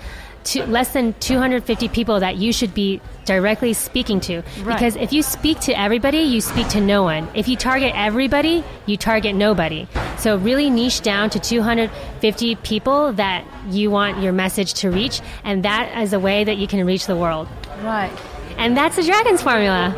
to 0.51 0.65
less 0.65 0.93
than 0.93 1.13
250 1.19 1.87
people 1.89 2.19
that 2.19 2.37
you 2.37 2.53
should 2.53 2.73
be 2.73 3.01
directly 3.25 3.73
speaking 3.73 4.19
to. 4.21 4.41
Right. 4.61 4.75
Because 4.75 4.95
if 4.95 5.11
you 5.11 5.21
speak 5.21 5.59
to 5.61 5.77
everybody, 5.77 6.19
you 6.19 6.41
speak 6.41 6.67
to 6.69 6.81
no 6.81 7.03
one. 7.03 7.27
If 7.33 7.47
you 7.47 7.55
target 7.57 7.93
everybody, 7.95 8.63
you 8.85 8.97
target 8.97 9.35
nobody. 9.35 9.87
So 10.17 10.37
really 10.37 10.69
niche 10.69 11.01
down 11.01 11.29
to 11.31 11.39
250 11.39 12.55
people 12.55 13.13
that 13.13 13.45
you 13.69 13.91
want 13.91 14.21
your 14.21 14.31
message 14.33 14.73
to 14.75 14.89
reach, 14.89 15.21
and 15.43 15.63
that 15.63 16.01
is 16.01 16.13
a 16.13 16.19
way 16.19 16.43
that 16.43 16.57
you 16.57 16.67
can 16.67 16.85
reach 16.85 17.05
the 17.05 17.15
world. 17.15 17.47
Right. 17.83 18.11
And 18.57 18.75
that's 18.75 18.95
the 18.95 19.03
Dragons 19.03 19.41
formula. 19.41 19.91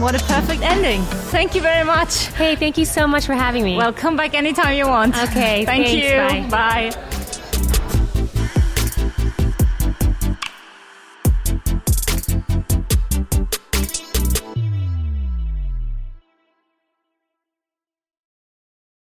What 0.00 0.20
a 0.20 0.24
perfect 0.24 0.62
ending. 0.62 1.02
Thank 1.30 1.54
you 1.54 1.62
very 1.62 1.84
much. 1.84 2.26
Hey, 2.34 2.56
thank 2.56 2.76
you 2.76 2.84
so 2.84 3.06
much 3.06 3.26
for 3.26 3.34
having 3.34 3.62
me. 3.64 3.76
Well, 3.76 3.92
come 3.92 4.16
back 4.16 4.34
anytime 4.34 4.76
you 4.76 4.86
want. 4.86 5.16
Okay, 5.16 5.64
Thank 5.66 5.86
thanks, 5.86 5.92
you. 5.92 6.48
bye. 6.50 6.90
bye. 6.90 7.10